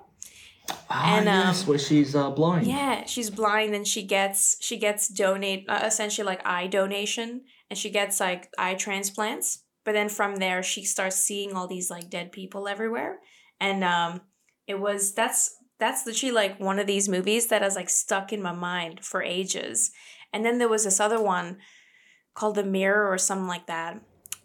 Ah, 0.89 1.17
And, 1.17 1.25
yes, 1.25 1.61
um, 1.63 1.69
where 1.69 1.79
she's 1.79 2.15
uh, 2.15 2.29
blind. 2.29 2.67
Yeah, 2.67 3.05
she's 3.05 3.29
blind 3.29 3.73
and 3.73 3.87
she 3.87 4.03
gets 4.03 4.57
she 4.61 4.77
gets 4.77 5.07
donate 5.07 5.65
uh, 5.67 5.81
essentially 5.83 6.25
like 6.25 6.45
eye 6.45 6.67
donation 6.67 7.41
and 7.73 7.77
she 7.79 7.89
gets 7.89 8.19
like 8.19 8.49
eye 8.55 8.75
transplants. 8.75 9.63
But 9.83 9.93
then 9.93 10.09
from 10.09 10.35
there 10.35 10.61
she 10.61 10.83
starts 10.85 11.15
seeing 11.15 11.55
all 11.55 11.67
these 11.67 11.89
like 11.89 12.07
dead 12.07 12.31
people 12.31 12.67
everywhere. 12.67 13.17
And 13.59 13.83
um 13.83 14.21
it 14.67 14.79
was 14.79 15.15
that's 15.15 15.55
that's 15.79 16.05
literally 16.05 16.31
like 16.35 16.59
one 16.59 16.77
of 16.77 16.85
these 16.85 17.09
movies 17.09 17.47
that 17.47 17.63
has 17.63 17.75
like 17.75 17.89
stuck 17.89 18.31
in 18.31 18.43
my 18.43 18.51
mind 18.51 19.03
for 19.03 19.23
ages. 19.23 19.89
And 20.31 20.45
then 20.45 20.59
there 20.59 20.69
was 20.69 20.83
this 20.83 20.99
other 20.99 21.19
one 21.19 21.57
called 22.35 22.53
The 22.55 22.63
Mirror 22.63 23.11
or 23.11 23.17
something 23.17 23.47
like 23.47 23.65
that. 23.65 23.99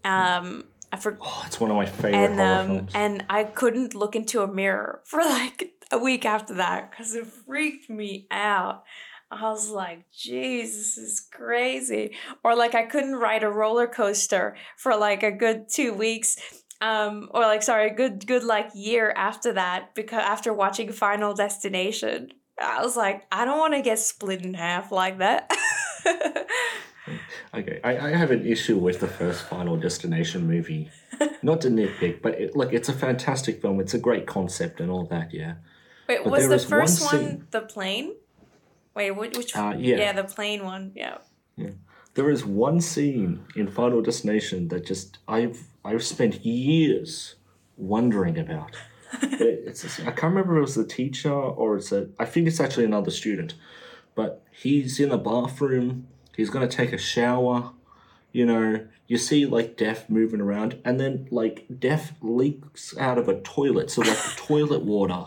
Um 0.05 0.65
I 0.91 0.97
forgot 0.97 1.21
Oh, 1.29 1.43
it's 1.47 1.61
one 1.61 1.71
of 1.71 1.77
my 1.77 1.85
favorite 1.85 2.15
and 2.15 2.35
horror 2.41 2.61
um 2.61 2.67
films. 2.67 2.93
and 2.95 3.25
I 3.29 3.45
couldn't 3.45 3.95
look 3.95 4.17
into 4.17 4.41
a 4.41 4.49
mirror 4.51 5.03
for 5.05 5.21
like 5.21 5.71
a 5.93 5.99
week 5.99 6.25
after 6.25 6.55
that 6.55 6.91
because 6.91 7.15
it 7.15 7.27
freaked 7.27 7.91
me 7.91 8.27
out. 8.31 8.85
I 9.31 9.43
was 9.51 9.69
like, 9.69 10.11
Jesus 10.11 10.97
this 10.97 10.99
is 10.99 11.21
crazy," 11.21 12.15
or 12.43 12.57
like 12.57 12.75
I 12.75 12.85
couldn't 12.85 13.17
ride 13.17 13.43
a 13.43 13.51
roller 13.51 13.87
coaster 13.87 14.57
for 14.77 14.97
like 14.97 15.23
a 15.23 15.31
good 15.31 15.69
two 15.69 15.93
weeks, 15.93 16.37
um, 16.81 17.29
or 17.33 17.43
like 17.43 17.63
sorry, 17.63 17.91
a 17.91 17.95
good 17.95 18.27
good 18.27 18.45
like 18.45 18.71
year 18.75 19.13
after 19.17 19.53
that 19.53 19.95
because 19.95 20.23
after 20.25 20.53
watching 20.53 20.93
Final 20.93 21.35
Destination, 21.35 22.33
I 22.61 22.83
was 22.83 22.97
like, 22.97 23.27
I 23.31 23.45
don't 23.45 23.59
want 23.59 23.75
to 23.75 23.83
get 23.83 23.99
split 23.99 24.45
in 24.45 24.55
half 24.55 24.91
like 24.93 25.19
that. 25.19 25.51
Okay, 27.55 27.81
I, 27.83 27.97
I 27.97 28.11
have 28.11 28.31
an 28.31 28.47
issue 28.47 28.77
with 28.77 29.01
the 29.01 29.07
first 29.07 29.43
Final 29.45 29.77
Destination 29.77 30.47
movie. 30.47 30.91
Not 31.43 31.63
to 31.63 31.69
nitpick, 31.69 32.21
but 32.21 32.35
it, 32.35 32.57
like 32.57 32.73
it's 32.73 32.89
a 32.89 32.93
fantastic 32.93 33.63
film. 33.63 33.81
It's 33.81 33.95
a 33.95 33.99
great 33.99 34.27
concept 34.27 34.81
and 34.81 34.91
all 34.91 35.07
that. 35.07 35.33
Yeah. 35.33 35.55
Wait, 36.09 36.21
But 36.23 36.31
was 36.31 36.49
the 36.49 36.59
first 36.59 37.01
one, 37.03 37.11
scene- 37.11 37.47
the 37.51 37.63
plane? 37.63 38.15
Wait, 38.99 39.13
which? 39.13 39.37
which 39.39 39.57
Uh, 39.57 39.75
yeah. 39.79 39.97
yeah, 39.97 40.13
the 40.13 40.25
plane 40.25 40.65
one. 40.65 40.93
Yeah. 40.95 41.19
yeah. 41.57 41.71
There 42.15 42.31
is 42.31 42.45
one 42.45 42.81
scene 42.81 43.45
in 43.55 43.69
Final 43.69 44.03
Destination 44.03 44.69
that 44.69 44.85
just 44.87 45.19
I've 45.29 45.59
I've 45.85 46.03
spent 46.03 46.45
years 46.45 47.37
wondering 47.77 48.37
about. 48.39 48.73
It- 49.23 49.63
it's 49.69 50.01
I 50.01 50.11
can't 50.19 50.35
remember 50.35 50.55
if 50.55 50.59
it 50.59 50.69
was 50.71 50.75
the 50.75 50.85
teacher 51.01 51.33
or 51.33 51.77
it's 51.77 51.93
a 51.93 52.09
I 52.19 52.25
think 52.25 52.47
it's 52.49 52.59
actually 52.61 52.87
another 52.87 53.11
student, 53.13 53.55
but 54.15 54.43
he's 54.51 54.99
in 54.99 55.11
the 55.11 55.19
bathroom. 55.33 56.09
He's 56.37 56.51
gonna 56.51 56.69
take 56.81 56.93
a 56.93 56.99
shower. 56.99 57.71
You 58.33 58.45
know, 58.47 58.87
you 59.07 59.17
see 59.19 59.47
like 59.47 59.77
Death 59.77 60.11
moving 60.11 60.41
around, 60.41 60.71
and 60.85 60.99
then 61.01 61.29
like 61.31 61.67
Death 61.89 62.07
leaks 62.21 62.97
out 62.99 63.19
of 63.19 63.29
a 63.29 63.41
toilet. 63.41 63.91
So 63.91 64.01
like 64.03 64.17
the 64.29 64.35
toilet 64.49 64.83
water 64.83 65.23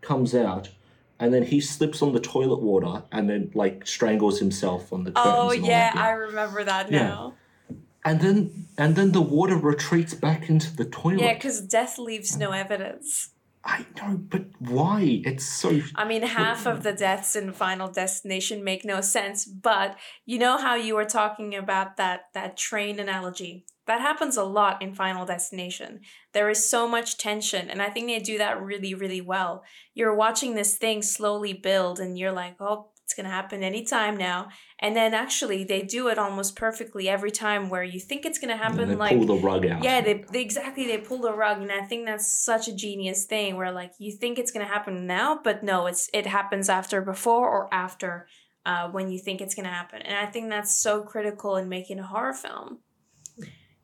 comes 0.00 0.32
out, 0.34 0.70
and 1.18 1.32
then 1.32 1.42
he 1.44 1.60
slips 1.60 2.02
on 2.02 2.12
the 2.12 2.20
toilet 2.20 2.60
water, 2.60 3.04
and 3.12 3.28
then 3.30 3.50
like 3.54 3.86
strangles 3.86 4.38
himself 4.38 4.92
on 4.92 5.04
the 5.04 5.12
curtains. 5.12 5.34
Oh 5.38 5.52
yeah, 5.52 5.92
I 5.94 6.10
remember 6.10 6.64
that 6.64 6.90
now 6.90 7.34
Yeah. 7.70 7.76
and 8.04 8.20
then 8.20 8.68
and 8.78 8.96
then 8.96 9.12
the 9.12 9.22
water 9.22 9.56
retreats 9.56 10.14
back 10.14 10.48
into 10.48 10.74
the 10.74 10.84
toilet. 10.84 11.20
Yeah, 11.22 11.34
because 11.34 11.60
death 11.60 11.98
leaves 11.98 12.36
no 12.36 12.52
evidence. 12.52 13.30
I 13.64 13.84
know, 13.96 14.16
but 14.16 14.44
why? 14.60 15.22
It's 15.24 15.44
so 15.44 15.80
I 15.96 16.04
mean, 16.04 16.22
half 16.22 16.66
of 16.66 16.84
the 16.84 16.92
deaths 16.92 17.34
in 17.34 17.52
Final 17.52 17.88
Destination 17.88 18.62
make 18.62 18.84
no 18.84 19.00
sense. 19.00 19.44
But 19.44 19.96
you 20.24 20.38
know 20.38 20.56
how 20.56 20.76
you 20.76 20.94
were 20.94 21.04
talking 21.04 21.54
about 21.54 21.96
that 21.96 22.26
that 22.32 22.56
train 22.56 23.00
analogy. 23.00 23.64
That 23.86 24.00
happens 24.00 24.36
a 24.36 24.44
lot 24.44 24.82
in 24.82 24.94
Final 24.94 25.24
Destination. 25.24 26.00
There 26.32 26.50
is 26.50 26.68
so 26.68 26.88
much 26.88 27.18
tension, 27.18 27.70
and 27.70 27.80
I 27.80 27.88
think 27.88 28.08
they 28.08 28.18
do 28.18 28.38
that 28.38 28.60
really, 28.60 28.94
really 28.94 29.20
well. 29.20 29.62
You're 29.94 30.14
watching 30.14 30.54
this 30.54 30.76
thing 30.76 31.02
slowly 31.02 31.52
build, 31.52 32.00
and 32.00 32.18
you're 32.18 32.32
like, 32.32 32.56
"Oh, 32.60 32.90
it's 33.04 33.14
gonna 33.14 33.28
happen 33.28 33.62
anytime 33.62 34.16
now." 34.16 34.48
And 34.80 34.96
then 34.96 35.14
actually, 35.14 35.62
they 35.62 35.82
do 35.82 36.08
it 36.08 36.18
almost 36.18 36.56
perfectly 36.56 37.08
every 37.08 37.30
time, 37.30 37.70
where 37.70 37.84
you 37.84 38.00
think 38.00 38.26
it's 38.26 38.40
gonna 38.40 38.54
and 38.54 38.62
happen, 38.62 38.88
they 38.88 38.96
like 38.96 39.16
pull 39.16 39.36
the 39.36 39.42
rug 39.42 39.64
out. 39.64 39.84
yeah, 39.84 40.00
they, 40.00 40.24
they 40.32 40.42
exactly 40.42 40.88
they 40.88 40.98
pull 40.98 41.20
the 41.20 41.32
rug, 41.32 41.62
and 41.62 41.70
I 41.70 41.82
think 41.82 42.06
that's 42.06 42.32
such 42.32 42.66
a 42.66 42.74
genius 42.74 43.24
thing 43.24 43.56
where 43.56 43.70
like 43.70 43.92
you 44.00 44.10
think 44.16 44.36
it's 44.40 44.50
gonna 44.50 44.64
happen 44.66 45.06
now, 45.06 45.40
but 45.42 45.62
no, 45.62 45.86
it's 45.86 46.10
it 46.12 46.26
happens 46.26 46.68
after, 46.68 47.00
before, 47.02 47.48
or 47.48 47.72
after 47.72 48.26
uh, 48.64 48.88
when 48.90 49.12
you 49.12 49.20
think 49.20 49.40
it's 49.40 49.54
gonna 49.54 49.68
happen, 49.68 50.02
and 50.02 50.18
I 50.18 50.28
think 50.28 50.50
that's 50.50 50.76
so 50.76 51.02
critical 51.04 51.54
in 51.54 51.68
making 51.68 52.00
a 52.00 52.06
horror 52.06 52.34
film. 52.34 52.80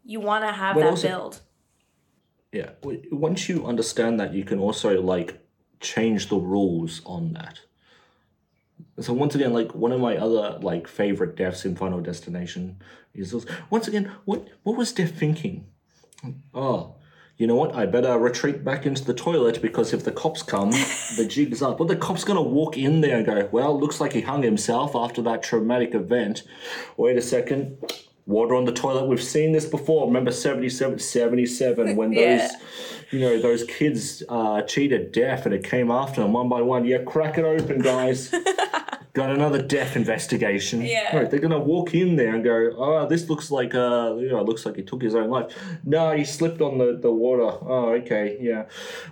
You 0.04 0.20
want 0.20 0.44
to 0.44 0.52
have 0.52 0.74
But 0.74 0.80
that 0.82 0.90
also- 0.90 1.08
build. 1.08 1.40
Yeah. 2.52 2.70
Once 3.10 3.48
you 3.48 3.66
understand 3.66 4.20
that, 4.20 4.34
you 4.34 4.44
can 4.44 4.58
also 4.58 5.00
like 5.00 5.40
change 5.80 6.28
the 6.28 6.36
rules 6.36 7.00
on 7.06 7.32
that. 7.32 7.60
So 9.00 9.14
once 9.14 9.34
again, 9.34 9.54
like 9.54 9.74
one 9.74 9.90
of 9.92 10.00
my 10.00 10.16
other 10.18 10.58
like 10.60 10.86
favorite 10.86 11.34
deaths 11.34 11.64
in 11.64 11.76
Final 11.76 12.00
Destination 12.00 12.76
is 13.14 13.30
this. 13.32 13.46
Once 13.70 13.88
again, 13.88 14.10
what 14.26 14.48
what 14.64 14.76
was 14.76 14.92
Death 14.92 15.18
thinking? 15.18 15.66
Oh, 16.52 16.96
you 17.38 17.46
know 17.46 17.56
what? 17.56 17.74
I 17.74 17.86
better 17.86 18.18
retreat 18.18 18.62
back 18.62 18.84
into 18.84 19.02
the 19.04 19.14
toilet 19.14 19.62
because 19.62 19.94
if 19.94 20.04
the 20.04 20.12
cops 20.12 20.42
come, 20.42 20.70
the 21.16 21.26
jig's 21.26 21.62
up. 21.62 21.78
Well, 21.80 21.88
the 21.88 21.96
cop's 21.96 22.22
gonna 22.24 22.42
walk 22.42 22.76
in 22.76 23.00
there 23.00 23.16
and 23.16 23.24
go, 23.26 23.48
"Well, 23.50 23.80
looks 23.80 23.98
like 23.98 24.12
he 24.12 24.20
hung 24.20 24.42
himself 24.42 24.94
after 24.94 25.22
that 25.22 25.42
traumatic 25.42 25.94
event." 25.94 26.42
Wait 26.98 27.16
a 27.16 27.22
second. 27.22 27.78
Water 28.26 28.54
on 28.54 28.64
the 28.64 28.72
toilet. 28.72 29.06
We've 29.06 29.22
seen 29.22 29.52
this 29.52 29.66
before. 29.66 30.06
Remember 30.06 30.30
77, 30.30 30.98
77 30.98 31.96
when 31.96 32.10
those, 32.14 32.18
Yeah. 32.20 32.50
you 33.10 33.18
know, 33.20 33.40
those 33.40 33.64
kids 33.64 34.22
uh, 34.28 34.62
cheated 34.62 35.12
death 35.12 35.44
and 35.46 35.54
it 35.54 35.64
came 35.64 35.90
after 35.90 36.20
them 36.22 36.32
one 36.32 36.48
by 36.48 36.62
one. 36.62 36.84
Yeah, 36.84 36.98
crack 36.98 37.38
it 37.38 37.44
open, 37.44 37.80
guys. 37.80 38.32
Got 39.14 39.30
another 39.30 39.60
death 39.60 39.94
investigation. 39.94 40.80
Yeah. 40.80 41.14
Right, 41.14 41.30
they're 41.30 41.38
gonna 41.40 41.58
walk 41.58 41.94
in 41.94 42.16
there 42.16 42.34
and 42.34 42.42
go, 42.42 42.70
oh, 42.78 43.06
this 43.06 43.28
looks 43.28 43.50
like 43.50 43.74
uh, 43.74 44.14
you 44.18 44.28
know, 44.30 44.40
it 44.40 44.46
looks 44.46 44.64
like 44.64 44.76
he 44.76 44.82
took 44.82 45.02
his 45.02 45.14
own 45.14 45.28
life. 45.28 45.52
No, 45.84 46.16
he 46.16 46.24
slipped 46.24 46.62
on 46.62 46.78
the, 46.78 46.96
the 46.98 47.12
water. 47.12 47.42
Oh, 47.42 47.90
okay, 48.00 48.38
yeah. 48.40 48.64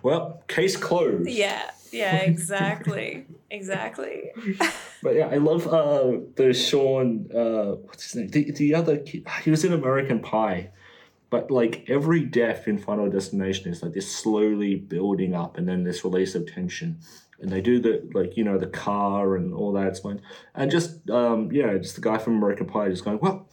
Well, 0.02 0.42
case 0.48 0.74
closed. 0.74 1.28
Yeah, 1.28 1.70
yeah, 1.92 2.16
exactly, 2.16 3.26
exactly. 3.50 4.30
But 5.02 5.14
yeah, 5.14 5.28
I 5.28 5.36
love 5.36 5.66
uh 5.66 6.20
the 6.36 6.52
Seann 6.52 7.34
uh 7.34 7.76
what's 7.86 8.04
his 8.04 8.14
name? 8.16 8.28
The 8.28 8.50
the 8.52 8.74
other 8.74 8.98
kid 8.98 9.26
he 9.42 9.50
was 9.50 9.64
in 9.64 9.72
American 9.72 10.20
Pie. 10.20 10.70
But 11.30 11.50
like 11.50 11.88
every 11.88 12.24
death 12.24 12.66
in 12.66 12.76
Final 12.76 13.08
Destination 13.08 13.70
is 13.70 13.82
like 13.82 13.94
this 13.94 14.14
slowly 14.14 14.74
building 14.74 15.34
up 15.34 15.56
and 15.56 15.66
then 15.68 15.84
this 15.84 16.04
release 16.04 16.34
of 16.34 16.52
tension. 16.52 16.98
And 17.40 17.50
they 17.50 17.60
do 17.62 17.80
the 17.80 18.10
like, 18.12 18.36
you 18.36 18.44
know, 18.44 18.58
the 18.58 18.66
car 18.66 19.36
and 19.36 19.54
all 19.54 19.72
that, 19.72 19.86
it's. 19.86 20.02
And 20.54 20.70
just 20.70 21.08
um 21.08 21.50
yeah, 21.50 21.78
just 21.78 21.94
the 21.94 22.02
guy 22.02 22.18
from 22.18 22.36
American 22.36 22.66
Pie 22.66 22.90
just 22.90 23.04
going, 23.04 23.20
Well, 23.20 23.48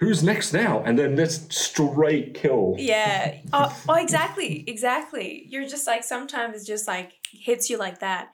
who's 0.00 0.22
next 0.22 0.52
now? 0.52 0.82
And 0.82 0.98
then 0.98 1.14
this 1.14 1.46
straight 1.50 2.34
kill. 2.34 2.74
Yeah. 2.78 3.36
Oh, 3.52 3.76
oh, 3.88 3.94
exactly, 3.94 4.64
exactly. 4.66 5.44
You're 5.48 5.66
just 5.66 5.86
like 5.86 6.04
sometimes 6.04 6.62
it 6.62 6.66
just 6.66 6.86
like 6.86 7.12
hits 7.32 7.68
you 7.70 7.78
like 7.78 7.98
that. 8.00 8.32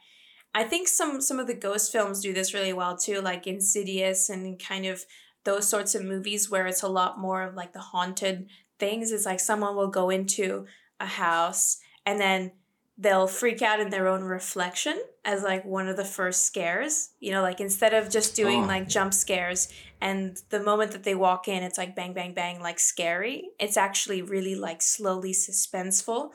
I 0.56 0.64
think 0.64 0.88
some 0.88 1.20
some 1.20 1.38
of 1.38 1.46
the 1.46 1.54
ghost 1.54 1.92
films 1.92 2.22
do 2.22 2.32
this 2.32 2.54
really 2.54 2.72
well 2.72 2.96
too, 2.96 3.20
like 3.20 3.46
Insidious 3.46 4.30
and 4.30 4.58
kind 4.58 4.86
of 4.86 5.04
those 5.44 5.68
sorts 5.68 5.94
of 5.94 6.02
movies 6.02 6.50
where 6.50 6.66
it's 6.66 6.82
a 6.82 6.88
lot 6.88 7.20
more 7.20 7.42
of 7.42 7.54
like 7.54 7.74
the 7.74 7.78
haunted 7.92 8.48
things. 8.78 9.12
It's 9.12 9.26
like 9.26 9.38
someone 9.38 9.76
will 9.76 9.88
go 9.90 10.08
into 10.08 10.64
a 10.98 11.04
house 11.04 11.76
and 12.06 12.18
then 12.18 12.52
they'll 12.96 13.26
freak 13.26 13.60
out 13.60 13.80
in 13.80 13.90
their 13.90 14.08
own 14.08 14.22
reflection 14.24 14.98
as 15.26 15.42
like 15.42 15.62
one 15.66 15.88
of 15.88 15.98
the 15.98 16.06
first 16.06 16.46
scares. 16.46 17.10
You 17.20 17.32
know, 17.32 17.42
like 17.42 17.60
instead 17.60 17.92
of 17.92 18.08
just 18.10 18.34
doing 18.34 18.62
Oh. 18.64 18.66
like 18.66 18.88
jump 18.88 19.12
scares 19.12 19.68
and 20.00 20.38
the 20.48 20.62
moment 20.62 20.92
that 20.92 21.04
they 21.04 21.14
walk 21.14 21.48
in 21.48 21.62
it's 21.64 21.76
like 21.76 21.94
bang 21.94 22.14
bang 22.14 22.32
bang 22.32 22.60
like 22.62 22.78
scary. 22.78 23.50
It's 23.60 23.76
actually 23.76 24.22
really 24.22 24.54
like 24.54 24.80
slowly 24.80 25.34
suspenseful 25.34 26.30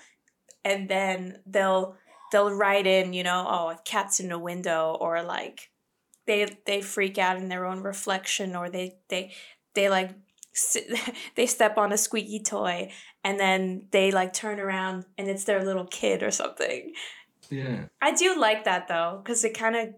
and 0.64 0.88
then 0.88 1.40
they'll 1.48 1.96
they'll 2.32 2.54
write 2.54 2.88
in, 2.88 3.14
you 3.14 3.24
know, 3.24 3.46
oh, 3.48 3.70
a 3.70 3.80
cat's 3.86 4.20
in 4.20 4.30
the 4.30 4.40
window 4.40 4.98
or 5.00 5.22
like 5.22 5.70
they 6.26 6.58
they 6.66 6.82
freak 6.82 7.18
out 7.18 7.38
in 7.38 7.50
their 7.50 7.66
own 7.66 7.82
reflection 7.82 8.56
or 8.56 8.70
they 8.70 8.96
they 9.10 9.32
they 9.74 9.90
like 9.90 10.12
they 11.36 11.46
step 11.46 11.78
on 11.78 11.92
a 11.92 11.98
squeaky 11.98 12.40
toy 12.40 12.92
and 13.24 13.40
then 13.40 13.88
they 13.92 14.12
like 14.12 14.34
turn 14.34 14.60
around 14.60 15.06
and 15.18 15.28
it's 15.28 15.44
their 15.44 15.64
little 15.64 15.86
kid 15.86 16.24
or 16.24 16.32
something. 16.32 16.94
Yeah. 17.50 17.86
I 18.02 18.14
do 18.14 18.38
like 18.38 18.64
that 18.64 18.88
though 18.88 19.22
cuz 19.26 19.44
it 19.44 19.58
kind 19.58 19.76
of 19.76 19.90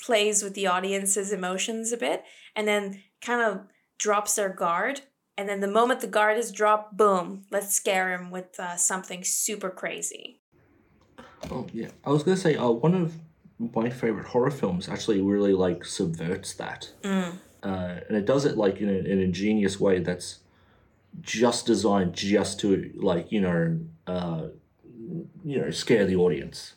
plays 0.00 0.42
with 0.42 0.54
the 0.54 0.66
audience's 0.66 1.32
emotions 1.32 1.92
a 1.92 1.96
bit 1.96 2.24
and 2.56 2.66
then 2.66 3.02
kind 3.20 3.40
of 3.40 3.66
drops 3.98 4.34
their 4.34 4.48
guard 4.48 5.02
and 5.38 5.48
then 5.48 5.60
the 5.60 5.68
moment 5.68 6.00
the 6.00 6.06
guard 6.06 6.36
is 6.36 6.50
dropped 6.50 6.96
boom 6.96 7.44
let's 7.50 7.72
scare 7.72 8.12
him 8.12 8.30
with 8.30 8.58
uh, 8.58 8.76
something 8.76 9.22
super 9.22 9.70
crazy 9.70 10.41
Oh 11.50 11.66
yeah, 11.72 11.88
I 12.04 12.10
was 12.10 12.22
gonna 12.22 12.36
say 12.36 12.56
uh, 12.56 12.68
one 12.70 12.94
of 12.94 13.14
my 13.74 13.90
favorite 13.90 14.26
horror 14.26 14.50
films 14.50 14.88
actually 14.88 15.20
really 15.20 15.52
like 15.52 15.84
subverts 15.84 16.54
that, 16.54 16.90
Mm. 17.02 17.38
uh, 17.62 17.94
and 18.08 18.16
it 18.16 18.24
does 18.26 18.44
it 18.44 18.56
like 18.56 18.80
in, 18.80 18.88
a, 18.88 18.92
in 18.92 19.06
an 19.06 19.20
ingenious 19.20 19.78
way 19.80 20.00
that's 20.00 20.38
just 21.20 21.66
designed 21.66 22.14
just 22.14 22.58
to 22.60 22.90
like 22.96 23.30
you 23.30 23.40
know 23.40 23.78
uh, 24.06 24.46
you 25.44 25.60
know 25.60 25.70
scare 25.70 26.06
the 26.06 26.16
audience. 26.16 26.74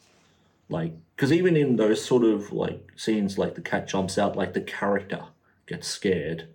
Like 0.69 0.93
because 1.15 1.31
even 1.31 1.55
in 1.55 1.75
those 1.75 2.03
sort 2.03 2.23
of 2.23 2.51
like 2.51 2.91
scenes 2.95 3.37
like 3.37 3.55
the 3.55 3.61
cat 3.61 3.87
jumps 3.87 4.17
out 4.17 4.35
like 4.35 4.53
the 4.53 4.61
character 4.61 5.23
gets 5.67 5.87
scared 5.87 6.47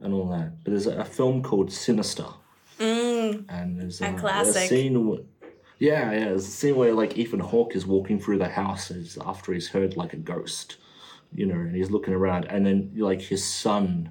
and 0.00 0.14
all 0.14 0.28
that. 0.30 0.62
But 0.64 0.70
there's 0.70 0.86
a, 0.86 0.98
a 0.98 1.04
film 1.04 1.42
called 1.42 1.72
sinister. 1.72 2.26
Mm, 2.78 3.44
and 3.48 3.80
there's 3.80 4.00
A 4.00 4.06
a, 4.06 4.14
a 4.14 4.44
scene 4.68 5.18
yeah 5.78 6.10
yeah 6.12 6.24
there's 6.26 6.46
a 6.46 6.50
scene 6.50 6.76
where 6.76 6.92
like 6.92 7.16
ethan 7.16 7.40
hawke 7.40 7.74
is 7.74 7.86
walking 7.86 8.18
through 8.18 8.38
the 8.38 8.48
house 8.48 8.90
after 9.24 9.52
he's 9.52 9.68
heard 9.68 9.96
like 9.96 10.12
a 10.12 10.16
ghost 10.16 10.76
you 11.34 11.46
know 11.46 11.54
and 11.54 11.74
he's 11.74 11.90
looking 11.90 12.14
around 12.14 12.44
and 12.46 12.66
then 12.66 12.90
like 12.96 13.20
his 13.20 13.44
son 13.44 14.10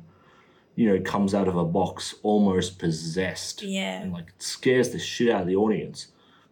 you 0.77 0.87
know 0.87 1.01
comes 1.01 1.33
out 1.33 1.49
of 1.49 1.57
a 1.57 1.65
box 1.65 2.15
almost 2.23 2.79
possessed 2.79 3.63
yeah. 3.63 3.99
and 3.99 4.13
like 4.13 4.31
scares 4.37 4.91
the 4.91 4.99
shit 4.99 5.29
out 5.29 5.41
of 5.41 5.47
the 5.47 5.55
audience. 5.55 6.07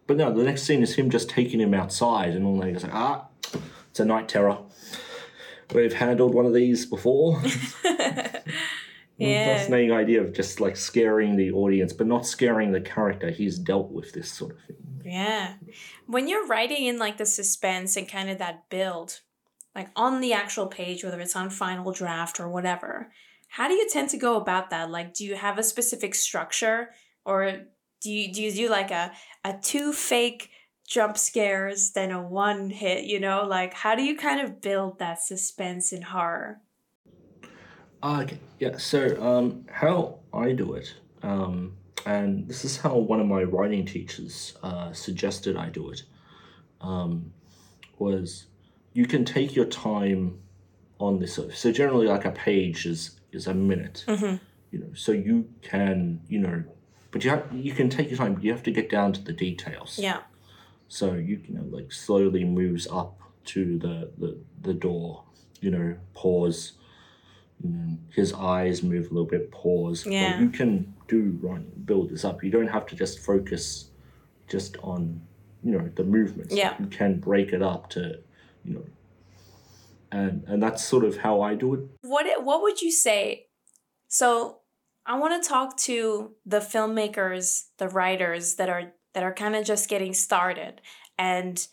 But 0.06 0.18
no, 0.18 0.32
the 0.32 0.44
next 0.44 0.64
scene 0.64 0.82
is 0.82 0.94
him 0.94 1.10
just 1.10 1.30
taking 1.30 1.60
him 1.60 1.72
outside, 1.72 2.34
and 2.34 2.44
all 2.44 2.58
that. 2.60 2.68
He's 2.68 2.82
like, 2.82 2.94
ah, 2.94 3.26
it's 3.90 3.98
a 3.98 4.04
night 4.04 4.28
terror. 4.28 4.58
We've 5.74 5.92
handled 5.92 6.34
one 6.34 6.44
of 6.44 6.52
these 6.52 6.84
before. 6.84 7.42
Yeah. 9.18 9.56
Fascinating 9.56 9.92
idea 9.92 10.20
of 10.20 10.34
just 10.34 10.60
like 10.60 10.76
scaring 10.76 11.36
the 11.36 11.50
audience, 11.50 11.94
but 11.94 12.06
not 12.06 12.26
scaring 12.26 12.72
the 12.72 12.82
character. 12.82 13.30
He's 13.30 13.58
dealt 13.58 13.90
with 13.90 14.12
this 14.12 14.30
sort 14.30 14.52
of 14.52 14.60
thing. 14.64 14.76
Yeah. 15.06 15.54
When 16.06 16.28
you're 16.28 16.46
writing 16.46 16.84
in 16.84 16.98
like 16.98 17.16
the 17.16 17.26
suspense 17.26 17.96
and 17.96 18.08
kind 18.08 18.28
of 18.28 18.38
that 18.38 18.68
build, 18.68 19.20
like 19.74 19.90
on 19.94 20.20
the 20.20 20.32
actual 20.32 20.66
page, 20.66 21.04
whether 21.04 21.20
it's 21.20 21.36
on 21.36 21.50
final 21.50 21.92
draft 21.92 22.40
or 22.40 22.48
whatever, 22.48 23.12
how 23.48 23.68
do 23.68 23.74
you 23.74 23.88
tend 23.88 24.10
to 24.10 24.16
go 24.16 24.36
about 24.36 24.70
that? 24.70 24.90
Like, 24.90 25.14
do 25.14 25.24
you 25.24 25.36
have 25.36 25.58
a 25.58 25.62
specific 25.62 26.14
structure 26.14 26.90
or 27.24 27.66
do 28.00 28.10
you, 28.10 28.32
do 28.32 28.42
you 28.42 28.52
do 28.52 28.68
like 28.68 28.90
a, 28.90 29.12
a 29.44 29.56
two 29.62 29.92
fake 29.92 30.50
jump 30.88 31.16
scares, 31.16 31.92
then 31.92 32.10
a 32.10 32.22
one 32.22 32.70
hit, 32.70 33.04
you 33.04 33.20
know? 33.20 33.44
Like, 33.44 33.74
how 33.74 33.94
do 33.94 34.02
you 34.02 34.16
kind 34.16 34.40
of 34.40 34.60
build 34.60 34.98
that 34.98 35.20
suspense 35.20 35.92
and 35.92 36.04
horror? 36.04 36.60
Ah, 38.02 38.22
Okay, 38.22 38.38
yeah. 38.58 38.76
So, 38.76 39.20
um, 39.22 39.66
how 39.70 40.20
I 40.32 40.52
do 40.52 40.74
it, 40.74 40.94
um, 41.22 41.76
and 42.04 42.48
this 42.48 42.64
is 42.64 42.76
how 42.76 42.96
one 42.96 43.20
of 43.20 43.26
my 43.26 43.42
writing 43.42 43.86
teachers 43.86 44.56
uh, 44.62 44.92
suggested 44.92 45.56
I 45.56 45.70
do 45.70 45.90
it, 45.90 46.02
um, 46.80 47.32
was 47.98 48.46
you 48.92 49.06
can 49.06 49.24
take 49.24 49.56
your 49.56 49.66
time 49.66 50.38
on 50.98 51.18
this. 51.18 51.38
So 51.54 51.72
generally, 51.72 52.06
like 52.06 52.24
a 52.24 52.30
page 52.30 52.86
is 52.86 53.20
is 53.32 53.46
a 53.46 53.54
minute. 53.54 54.04
Mm-hmm. 54.06 54.36
You 54.72 54.78
know, 54.78 54.94
so 54.94 55.12
you 55.12 55.48
can 55.62 56.20
you 56.28 56.38
know, 56.38 56.64
but 57.10 57.24
you 57.24 57.30
have 57.30 57.46
you 57.52 57.72
can 57.72 57.88
take 57.88 58.10
your 58.10 58.18
time. 58.18 58.34
But 58.34 58.44
you 58.44 58.52
have 58.52 58.62
to 58.64 58.70
get 58.70 58.90
down 58.90 59.12
to 59.12 59.20
the 59.20 59.32
details. 59.32 59.98
Yeah. 59.98 60.20
So 60.88 61.14
you 61.14 61.40
you 61.46 61.54
know 61.54 61.64
like 61.70 61.92
slowly 61.92 62.44
moves 62.44 62.86
up 62.86 63.20
to 63.46 63.78
the 63.78 64.10
the, 64.18 64.38
the 64.60 64.74
door. 64.74 65.24
You 65.60 65.70
know, 65.70 65.96
pause. 66.14 66.72
Mm, 67.64 67.98
his 68.12 68.32
eyes 68.32 68.82
move 68.82 69.06
a 69.06 69.14
little 69.14 69.24
bit. 69.28 69.50
Pause. 69.50 70.06
Like, 70.06 70.12
Yeah. 70.12 70.40
you 70.40 70.50
can 70.50 70.94
do 71.08 71.38
right. 71.42 71.86
Build 71.86 72.10
this 72.10 72.24
up. 72.24 72.42
You 72.44 72.50
don't 72.50 72.66
have 72.68 72.86
to 72.86 72.96
just 72.96 73.20
focus, 73.20 73.90
just 74.48 74.76
on 74.82 75.20
you 75.62 75.72
know 75.72 75.88
the 75.96 76.04
movements. 76.04 76.54
Yeah. 76.54 76.74
You 76.78 76.86
can 76.86 77.18
break 77.18 77.52
it 77.52 77.62
up 77.62 77.88
to, 77.90 78.20
you 78.64 78.74
know. 78.74 78.84
And 80.12 80.44
and 80.46 80.62
that's 80.62 80.84
sort 80.84 81.04
of 81.04 81.18
how 81.18 81.40
I 81.40 81.54
do 81.54 81.74
it. 81.74 81.80
What 82.02 82.26
it- 82.26 82.44
what 82.44 82.62
would 82.62 82.80
you 82.82 82.92
say? 82.92 83.48
So 84.08 84.60
I 85.04 85.18
want 85.18 85.42
to 85.42 85.48
talk 85.48 85.76
to 85.78 86.34
the 86.44 86.60
filmmakers, 86.60 87.68
the 87.78 87.88
writers 87.88 88.56
that 88.56 88.68
are 88.68 88.92
that 89.14 89.22
are 89.22 89.32
kind 89.34 89.56
of 89.56 89.64
just 89.64 89.88
getting 89.88 90.12
started 90.12 90.80
and 91.18 91.66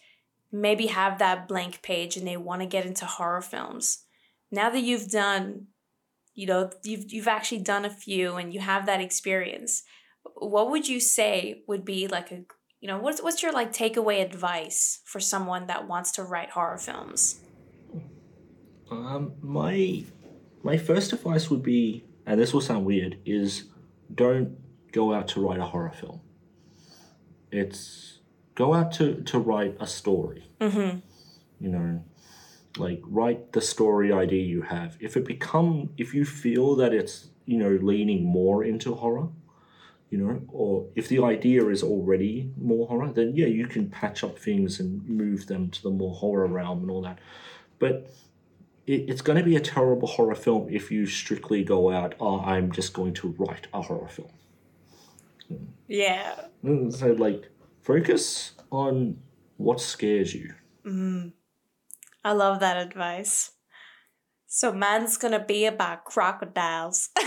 maybe 0.51 0.87
have 0.87 1.19
that 1.19 1.47
blank 1.47 1.81
page 1.81 2.15
and 2.15 2.25
they 2.25 2.37
want 2.37 2.61
to 2.61 2.67
get 2.67 2.85
into 2.85 3.05
horror 3.05 3.41
films. 3.41 4.05
Now 4.51 4.69
that 4.69 4.79
you've 4.81 5.09
done, 5.09 5.67
you 6.33 6.47
know, 6.47 6.71
you've 6.83 7.11
you've 7.11 7.27
actually 7.27 7.61
done 7.61 7.85
a 7.85 7.89
few 7.89 8.35
and 8.35 8.53
you 8.53 8.59
have 8.59 8.85
that 8.85 9.01
experience, 9.01 9.83
what 10.35 10.69
would 10.71 10.87
you 10.87 10.99
say 10.99 11.63
would 11.67 11.85
be 11.85 12.07
like 12.07 12.31
a 12.31 12.43
you 12.83 12.87
know, 12.87 12.99
what's 12.99 13.21
what's 13.23 13.41
your 13.41 13.53
like 13.53 13.71
takeaway 13.71 14.21
advice 14.21 14.99
for 15.05 15.21
someone 15.21 15.67
that 15.67 15.87
wants 15.87 16.11
to 16.13 16.23
write 16.23 16.49
horror 16.49 16.77
films? 16.77 17.39
Um, 18.91 19.33
my 19.41 20.03
my 20.63 20.77
first 20.77 21.13
advice 21.13 21.49
would 21.49 21.63
be, 21.63 22.03
and 22.25 22.39
this 22.39 22.53
will 22.53 22.61
sound 22.61 22.85
weird, 22.85 23.19
is 23.25 23.69
don't 24.13 24.57
go 24.91 25.13
out 25.13 25.29
to 25.29 25.39
write 25.39 25.59
a 25.59 25.65
horror 25.65 25.93
film. 25.97 26.19
It's 27.51 28.19
go 28.55 28.73
out 28.73 28.91
to 28.93 29.21
to 29.23 29.39
write 29.39 29.77
a 29.79 29.87
story. 29.87 30.49
mm-hmm. 30.59 30.99
You 31.61 31.69
know, 31.69 32.03
like 32.77 33.01
write 33.03 33.53
the 33.53 33.61
story 33.61 34.11
idea 34.11 34.43
you 34.43 34.61
have. 34.63 34.97
If 34.99 35.15
it 35.17 35.25
become, 35.25 35.89
if 35.97 36.13
you 36.13 36.25
feel 36.25 36.75
that 36.77 36.93
it's 36.93 37.29
you 37.45 37.57
know 37.57 37.77
leaning 37.81 38.23
more 38.25 38.63
into 38.63 38.95
horror, 38.95 39.27
you 40.09 40.17
know, 40.17 40.41
or 40.49 40.87
if 40.95 41.07
the 41.07 41.23
idea 41.23 41.67
is 41.67 41.83
already 41.83 42.51
more 42.57 42.87
horror, 42.87 43.11
then 43.11 43.33
yeah, 43.35 43.47
you 43.47 43.67
can 43.67 43.89
patch 43.89 44.23
up 44.23 44.37
things 44.37 44.79
and 44.79 45.07
move 45.07 45.47
them 45.47 45.69
to 45.71 45.83
the 45.83 45.89
more 45.89 46.13
horror 46.13 46.47
realm 46.47 46.81
and 46.81 46.91
all 46.91 47.01
that. 47.01 47.19
But 47.79 48.11
it, 48.85 49.09
it's 49.09 49.21
going 49.21 49.37
to 49.37 49.43
be 49.43 49.55
a 49.55 49.59
terrible 49.59 50.07
horror 50.07 50.35
film 50.35 50.67
if 50.69 50.91
you 50.91 51.05
strictly 51.05 51.63
go 51.63 51.91
out, 51.91 52.15
oh, 52.19 52.39
I'm 52.41 52.71
just 52.71 52.93
going 52.93 53.13
to 53.15 53.29
write 53.37 53.67
a 53.73 53.81
horror 53.81 54.07
film. 54.07 54.29
Yeah. 55.87 56.35
Mm, 56.63 56.93
So, 56.93 57.13
like, 57.13 57.49
focus 57.81 58.53
on 58.71 59.17
what 59.57 59.79
scares 59.81 60.33
you. 60.33 60.53
Mm. 60.85 61.33
I 62.23 62.31
love 62.31 62.59
that 62.61 62.77
advice. 62.77 63.51
So 64.47 64.71
man's 64.71 65.17
gonna 65.17 65.43
be 65.43 65.65
about 65.65 66.05
crocodiles. 66.05 67.09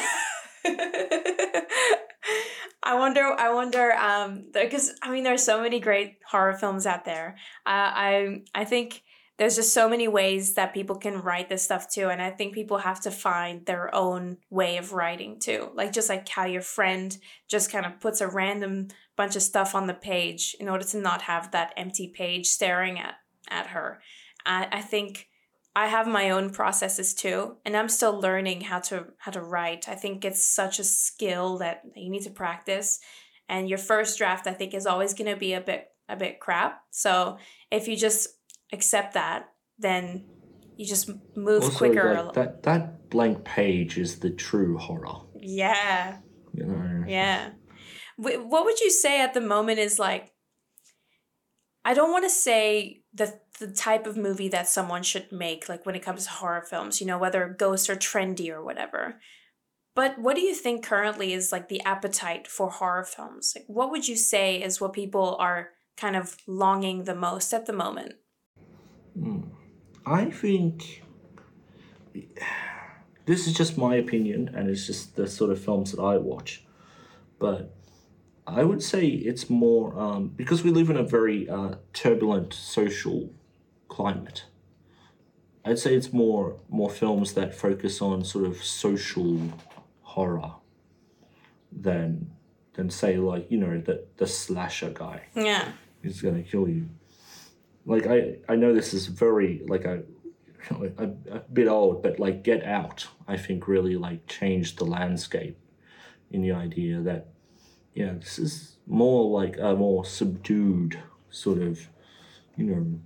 I 2.83 2.95
wonder. 2.95 3.23
I 3.23 3.53
wonder. 3.53 3.93
Um, 3.93 4.47
because 4.53 4.93
I 5.03 5.11
mean, 5.11 5.25
there's 5.25 5.43
so 5.43 5.61
many 5.61 5.81
great 5.81 6.19
horror 6.31 6.55
films 6.55 6.87
out 6.87 7.05
there. 7.05 7.37
Uh, 7.67 7.91
I 7.95 8.43
I 8.55 8.65
think 8.65 9.03
there's 9.39 9.57
just 9.57 9.75
so 9.75 9.89
many 9.89 10.09
ways 10.09 10.55
that 10.55 10.73
people 10.73 10.97
can 10.97 11.21
write 11.21 11.49
this 11.49 11.65
stuff 11.65 11.91
too, 11.91 12.09
and 12.09 12.23
I 12.23 12.31
think 12.31 12.55
people 12.55 12.79
have 12.79 13.01
to 13.03 13.11
find 13.11 13.67
their 13.67 13.93
own 13.95 14.39
way 14.51 14.79
of 14.79 14.93
writing 14.93 15.41
too. 15.41 15.71
Like 15.75 15.93
just 15.93 16.09
like 16.09 16.29
how 16.29 16.45
your 16.45 16.63
friend 16.63 17.17
just 17.49 17.73
kind 17.73 17.85
of 17.85 18.01
puts 18.01 18.21
a 18.21 18.29
random 18.29 18.89
bunch 19.17 19.35
of 19.35 19.43
stuff 19.43 19.75
on 19.75 19.89
the 19.89 19.95
page 19.95 20.55
in 20.61 20.69
order 20.69 20.85
to 20.85 20.99
not 20.99 21.23
have 21.23 21.51
that 21.51 21.75
empty 21.77 22.13
page 22.15 22.47
staring 22.47 22.99
at 23.01 23.17
at 23.49 23.69
her. 23.69 24.01
I, 24.47 24.69
I 24.73 24.81
think 24.83 25.29
I 25.75 25.89
have 25.89 26.07
my 26.07 26.31
own 26.31 26.51
processes 26.51 27.13
too, 27.15 27.57
and 27.67 27.77
I'm 27.77 27.89
still 27.89 28.19
learning 28.19 28.63
how 28.63 28.79
to 28.81 29.07
how 29.19 29.33
to 29.33 29.43
write. 29.43 29.89
I 29.89 29.95
think 29.95 30.25
it's 30.25 30.43
such 30.45 30.79
a 30.79 30.85
skill 30.85 31.59
that 31.59 31.83
you 31.95 32.09
need 32.11 32.23
to 32.23 32.31
practice. 32.31 33.01
And 33.49 33.69
your 33.69 33.79
first 33.79 34.19
draft, 34.19 34.47
I 34.47 34.53
think, 34.55 34.73
is 34.75 34.87
always 34.87 35.13
going 35.15 35.31
to 35.31 35.37
be 35.39 35.53
a 35.53 35.61
bit 35.61 35.89
a 36.09 36.17
bit 36.17 36.41
crap. 36.41 36.81
So 36.91 37.39
if 37.71 37.89
you 37.89 37.97
just 37.97 38.29
accept 38.73 39.15
that, 39.15 39.49
then 39.79 40.25
you 40.77 40.87
just 40.87 41.09
move 41.37 41.63
Also, 41.65 41.77
quicker. 41.79 42.23
like, 42.23 42.33
that, 42.35 42.63
that 42.65 43.11
blank 43.11 43.45
page 43.45 43.99
is 43.99 44.19
the 44.21 44.31
true 44.31 44.77
horror. 44.79 45.21
yeah, 45.41 46.19
You 46.53 46.65
know? 46.67 47.05
yeah. 47.09 47.51
Wh- 48.17 48.45
What 48.51 48.65
would 48.67 48.81
you 48.81 48.91
say 48.91 49.21
at 49.21 49.35
the 49.35 49.41
moment 49.41 49.79
is 49.79 49.99
like? 49.99 50.33
I 51.85 51.95
don't 51.95 52.11
want 52.11 52.25
to 52.25 52.31
say 52.31 53.03
the 53.17 53.41
the 53.59 53.69
type 53.73 54.07
of 54.07 54.17
movie 54.17 54.49
that 54.49 54.69
someone 54.69 55.03
should 55.03 55.33
make, 55.33 55.69
like 55.69 55.87
when 55.87 55.95
it 55.95 56.03
comes 56.03 56.25
to 56.25 56.31
horror 56.31 56.63
films, 56.63 57.01
you 57.01 57.07
know, 57.07 57.19
whether 57.19 57.49
ghosts 57.49 57.89
are 57.89 57.97
trendy 57.97 58.51
or 58.51 58.63
whatever. 58.63 59.19
But 59.95 60.19
what 60.19 60.37
do 60.37 60.43
you 60.43 60.55
think 60.55 60.85
currently 60.85 61.33
is 61.33 61.53
like 61.53 61.69
the 61.69 61.81
appetite 61.81 62.47
for 62.47 62.71
horror 62.71 63.05
films? 63.05 63.55
Like, 63.57 63.65
what 63.67 63.91
would 63.91 64.07
you 64.07 64.17
say 64.17 64.63
is 64.63 64.79
what 64.81 64.93
people 64.93 65.37
are 65.41 65.71
kind 65.97 66.17
of 66.17 66.37
longing 66.47 67.05
the 67.05 67.15
most 67.15 67.55
at 67.55 67.65
the 67.65 67.73
moment? 67.73 68.15
Mm. 69.19 69.49
I 70.05 70.27
think 70.27 71.03
this 73.25 73.47
is 73.47 73.55
just 73.55 73.79
my 73.79 73.97
opinion, 73.97 74.51
and 74.55 74.69
it's 74.69 74.87
just 74.87 75.17
the 75.17 75.27
sort 75.27 75.51
of 75.51 75.61
films 75.61 75.93
that 75.93 76.03
I 76.03 76.19
watch. 76.19 76.65
But 77.39 77.76
I 78.47 78.63
would 78.63 78.83
say 78.83 79.07
it's 79.09 79.51
more 79.51 79.99
um, 79.99 80.29
because 80.29 80.63
we 80.63 80.71
live 80.71 80.89
in 80.91 80.97
a 80.97 81.03
very 81.03 81.49
uh, 81.49 81.77
turbulent 81.93 82.55
social 82.55 83.31
climate. 83.89 84.45
I'd 85.65 85.79
say 85.81 85.95
it's 85.97 86.13
more 86.13 86.57
more 86.69 86.91
films 86.91 87.33
that 87.35 87.55
focus 87.55 88.01
on 88.01 88.25
sort 88.25 88.45
of 88.47 88.63
social 88.63 89.41
horror 90.03 90.53
than 91.73 92.31
than 92.75 92.91
say 92.91 93.17
like 93.17 93.51
you 93.51 93.59
know 93.59 93.81
the 93.81 94.05
the 94.17 94.27
slasher 94.27 94.91
guy 94.91 95.23
Yeah. 95.35 95.73
is 96.03 96.21
gonna 96.23 96.43
kill 96.43 96.69
you. 96.69 96.89
Like 97.85 98.07
I, 98.07 98.37
I 98.49 98.57
know 98.57 98.75
this 98.75 98.95
is 98.95 99.07
very 99.07 99.63
like 99.69 99.85
a, 99.85 100.03
a, 100.99 101.05
a 101.31 101.39
bit 101.53 101.69
old, 101.69 102.03
but 102.03 102.19
like 102.21 102.43
Get 102.43 102.65
Out, 102.65 103.07
I 103.29 103.37
think 103.37 103.67
really 103.69 103.97
like 103.97 104.27
changed 104.29 104.79
the 104.79 104.85
landscape 104.85 105.59
in 106.31 106.43
the 106.43 106.53
idea 106.53 107.01
that 107.01 107.29
yeah, 107.97 108.13
this 108.13 108.39
is 108.39 108.77
more 108.87 109.41
like 109.41 109.57
a 109.59 109.75
more 109.75 110.05
subdued 110.05 111.03
sort 111.31 111.59
of, 111.59 111.89
you 112.57 112.67
know, 112.67 113.01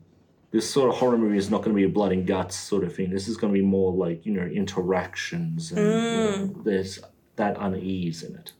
this 0.50 0.68
sort 0.68 0.90
of 0.90 0.96
horror 0.96 1.16
movie 1.16 1.38
is 1.38 1.48
not 1.48 1.58
going 1.58 1.70
to 1.70 1.76
be 1.76 1.84
a 1.84 1.88
blood 1.88 2.10
and 2.10 2.26
guts 2.26 2.56
sort 2.56 2.82
of 2.82 2.94
thing. 2.94 3.10
This 3.10 3.28
is 3.28 3.36
going 3.36 3.54
to 3.54 3.58
be 3.58 3.64
more 3.64 3.92
like 3.92 4.26
you 4.26 4.32
know 4.32 4.42
interactions 4.42 5.70
and 5.70 5.80
you 5.80 5.86
know, 5.86 6.62
there's 6.64 6.98
that 7.36 7.56
unease 7.58 8.24
in 8.24 8.34
it. 8.34 8.52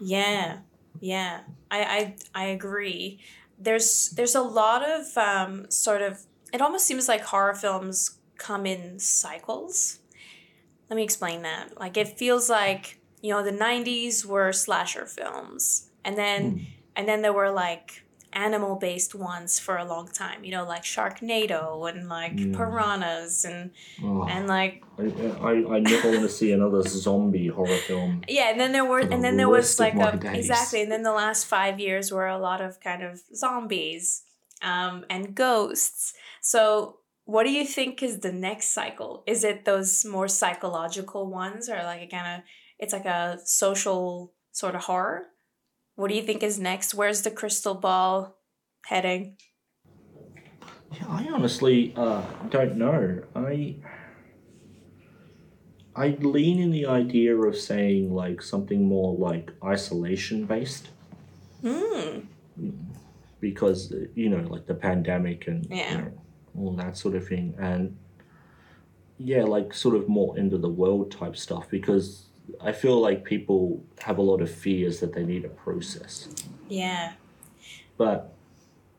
Yeah, 0.00 0.58
yeah, 1.00 1.40
I 1.72 1.82
I, 1.82 2.42
I 2.42 2.44
agree. 2.44 3.18
There's 3.58 4.10
there's 4.10 4.36
a 4.36 4.42
lot 4.42 4.88
of 4.88 5.18
um, 5.18 5.68
sort 5.70 6.02
of. 6.02 6.24
It 6.52 6.62
almost 6.62 6.86
seems 6.86 7.08
like 7.08 7.22
horror 7.22 7.54
films 7.54 8.18
come 8.38 8.64
in 8.64 9.00
cycles. 9.00 9.98
Let 10.88 10.96
me 10.96 11.02
explain 11.02 11.42
that. 11.42 11.80
Like 11.80 11.96
it 11.96 12.16
feels 12.16 12.48
like 12.48 13.00
you 13.24 13.30
know 13.32 13.42
the 13.42 13.58
'90s 13.68 14.26
were 14.26 14.52
slasher 14.52 15.06
films, 15.06 15.62
and 16.04 16.14
then 16.22 16.40
and 16.96 17.08
then 17.08 17.22
there 17.22 17.36
were 17.40 17.50
like 17.66 18.04
animal 18.34 18.76
based 18.76 19.14
ones 19.14 19.58
for 19.58 19.76
a 19.78 19.84
long 19.92 20.06
time. 20.08 20.44
You 20.44 20.52
know, 20.56 20.66
like 20.74 20.82
Sharknado 20.82 21.88
and 21.90 22.00
like 22.20 22.38
Yeah. 22.38 22.56
piranhas 22.56 23.44
and 23.50 23.70
Oh, 24.02 24.26
and 24.32 24.46
like 24.46 24.74
I, 24.98 25.04
I, 25.50 25.52
I 25.76 25.78
never 25.80 26.08
want 26.14 26.22
to 26.22 26.28
see 26.28 26.52
another 26.52 26.82
zombie 26.82 27.48
horror 27.48 27.80
film. 27.88 28.22
Yeah, 28.28 28.50
and 28.50 28.60
then 28.60 28.72
there 28.72 28.84
were, 28.84 29.00
and 29.00 29.24
then 29.24 29.36
there 29.38 29.48
was 29.48 29.80
like 29.80 29.94
a 29.94 30.10
exactly, 30.40 30.82
and 30.82 30.92
then 30.92 31.02
the 31.02 31.18
last 31.24 31.46
five 31.46 31.80
years 31.80 32.12
were 32.12 32.28
a 32.28 32.38
lot 32.38 32.60
of 32.60 32.78
kind 32.80 33.02
of 33.02 33.22
zombies, 33.34 34.22
um, 34.62 35.04
and 35.08 35.34
ghosts. 35.34 36.12
So, 36.42 36.98
what 37.24 37.44
do 37.44 37.52
you 37.58 37.64
think 37.76 38.02
is 38.02 38.20
the 38.20 38.32
next 38.48 38.68
cycle? 38.80 39.24
Is 39.26 39.44
it 39.44 39.64
those 39.64 40.04
more 40.04 40.28
psychological 40.28 41.30
ones, 41.30 41.70
or 41.70 41.82
like 41.92 42.02
a 42.02 42.06
kind 42.16 42.28
of, 42.34 42.40
it's 42.78 42.92
like 42.92 43.04
a 43.06 43.38
social 43.44 44.34
sort 44.52 44.74
of 44.74 44.82
horror? 44.84 45.26
What 45.96 46.08
do 46.08 46.16
you 46.16 46.22
think 46.22 46.42
is 46.42 46.58
next? 46.58 46.94
Where's 46.94 47.22
the 47.22 47.30
crystal 47.30 47.74
ball 47.74 48.36
heading? 48.86 49.36
Yeah, 50.92 51.06
I 51.08 51.28
honestly 51.32 51.92
uh, 51.96 52.22
don't 52.50 52.76
know. 52.76 53.22
I 53.34 53.76
I 55.96 56.16
lean 56.20 56.58
in 56.60 56.70
the 56.70 56.86
idea 56.86 57.36
of 57.36 57.56
saying 57.56 58.12
like 58.12 58.42
something 58.42 58.84
more 58.84 59.14
like 59.16 59.52
isolation 59.64 60.44
based 60.44 60.88
Hmm. 61.62 62.20
because 63.40 63.92
you 64.14 64.28
know 64.28 64.42
like 64.48 64.66
the 64.66 64.74
pandemic 64.74 65.46
and 65.48 65.66
Yeah. 65.70 65.90
you 65.92 65.98
know, 65.98 66.12
all 66.58 66.72
that 66.76 66.96
sort 66.96 67.14
of 67.14 67.26
thing 67.26 67.54
and 67.58 67.96
yeah 69.18 69.44
like 69.44 69.72
sort 69.72 69.94
of 69.96 70.08
more 70.08 70.36
end 70.38 70.52
of 70.52 70.60
the 70.62 70.68
world 70.68 71.10
type 71.10 71.36
stuff 71.36 71.70
because 71.70 72.26
I 72.60 72.72
feel 72.72 73.00
like 73.00 73.24
people 73.24 73.82
have 74.00 74.18
a 74.18 74.22
lot 74.22 74.40
of 74.42 74.50
fears 74.50 75.00
that 75.00 75.12
they 75.14 75.24
need 75.24 75.44
a 75.44 75.48
process. 75.48 76.28
Yeah. 76.68 77.12
but 77.96 78.32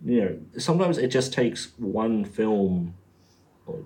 you 0.06 0.20
know 0.22 0.38
sometimes 0.58 0.98
it 0.98 1.08
just 1.08 1.34
takes 1.34 1.72
one 1.78 2.24
film 2.26 2.94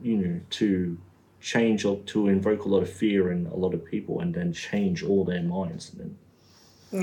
you 0.01 0.17
know 0.17 0.39
to 0.49 0.97
change 1.39 1.85
or 1.85 1.97
to 2.05 2.27
invoke 2.27 2.65
a 2.65 2.67
lot 2.67 2.81
of 2.83 2.91
fear 2.91 3.31
in 3.31 3.45
a 3.47 3.55
lot 3.55 3.73
of 3.73 3.85
people 3.85 4.19
and 4.19 4.33
then 4.33 4.51
change 4.51 5.03
all 5.03 5.23
their 5.23 5.41
minds 5.43 5.91
and 5.91 5.97
then 6.01 6.17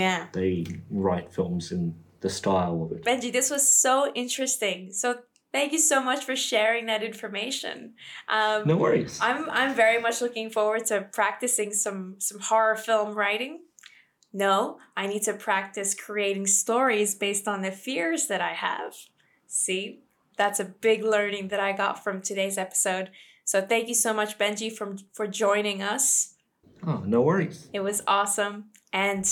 Yeah. 0.01 0.27
they 0.33 0.67
write 0.91 1.33
films 1.33 1.73
in 1.73 1.95
the 2.21 2.29
style 2.29 2.83
of 2.85 2.93
it 2.93 3.05
Benji, 3.05 3.33
this 3.33 3.51
was 3.51 3.65
so 3.85 4.13
interesting. 4.15 4.93
So 4.93 5.09
thank 5.57 5.73
you 5.73 5.79
so 5.79 6.03
much 6.03 6.25
for 6.25 6.37
sharing 6.37 6.87
that 6.87 7.03
information. 7.03 7.95
Um, 8.29 8.63
no 8.67 8.77
worries 8.77 9.19
I'm 9.23 9.49
I'm 9.51 9.75
very 9.75 10.01
much 10.01 10.21
looking 10.21 10.51
forward 10.51 10.87
to 10.87 11.09
practicing 11.13 11.73
some 11.73 12.17
some 12.19 12.41
horror 12.41 12.77
film 12.77 13.15
writing. 13.15 13.61
No, 14.33 14.79
I 14.97 15.07
need 15.07 15.23
to 15.23 15.33
practice 15.33 15.95
creating 15.95 16.47
stories 16.47 17.15
based 17.15 17.49
on 17.49 17.63
the 17.63 17.71
fears 17.71 18.27
that 18.27 18.43
I 18.43 18.53
have. 18.53 18.95
See, 19.47 20.01
that's 20.37 20.61
a 20.61 20.65
big 20.65 21.03
learning 21.03 21.49
that 21.49 21.61
I 21.61 21.73
got 21.73 22.05
from 22.05 22.21
today's 22.21 22.59
episode. 22.59 23.11
So 23.45 23.63
thank 23.63 23.89
you 23.89 23.95
so 23.95 24.13
much, 24.13 24.37
Benji, 24.37 24.71
from 24.71 24.99
for 25.13 25.27
joining 25.27 25.81
us. 25.83 26.35
oh 26.87 27.03
no 27.07 27.23
worries 27.23 27.69
It 27.73 27.81
was 27.81 28.03
awesome. 28.07 28.67
And 28.93 29.25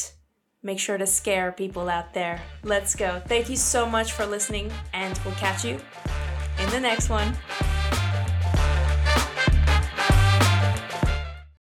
make 0.64 0.80
sure 0.80 0.98
to 0.98 1.06
scare 1.06 1.52
people 1.52 1.88
out 1.88 2.12
there. 2.14 2.40
Let's 2.64 2.96
go. 2.96 3.22
Thank 3.26 3.48
you 3.48 3.56
so 3.56 3.86
much 3.86 4.12
for 4.12 4.26
listening, 4.26 4.72
and 4.92 5.20
we'll 5.24 5.34
catch 5.34 5.64
you 5.64 5.78
in 6.58 6.70
the 6.70 6.80
next 6.80 7.08
one. 7.08 7.36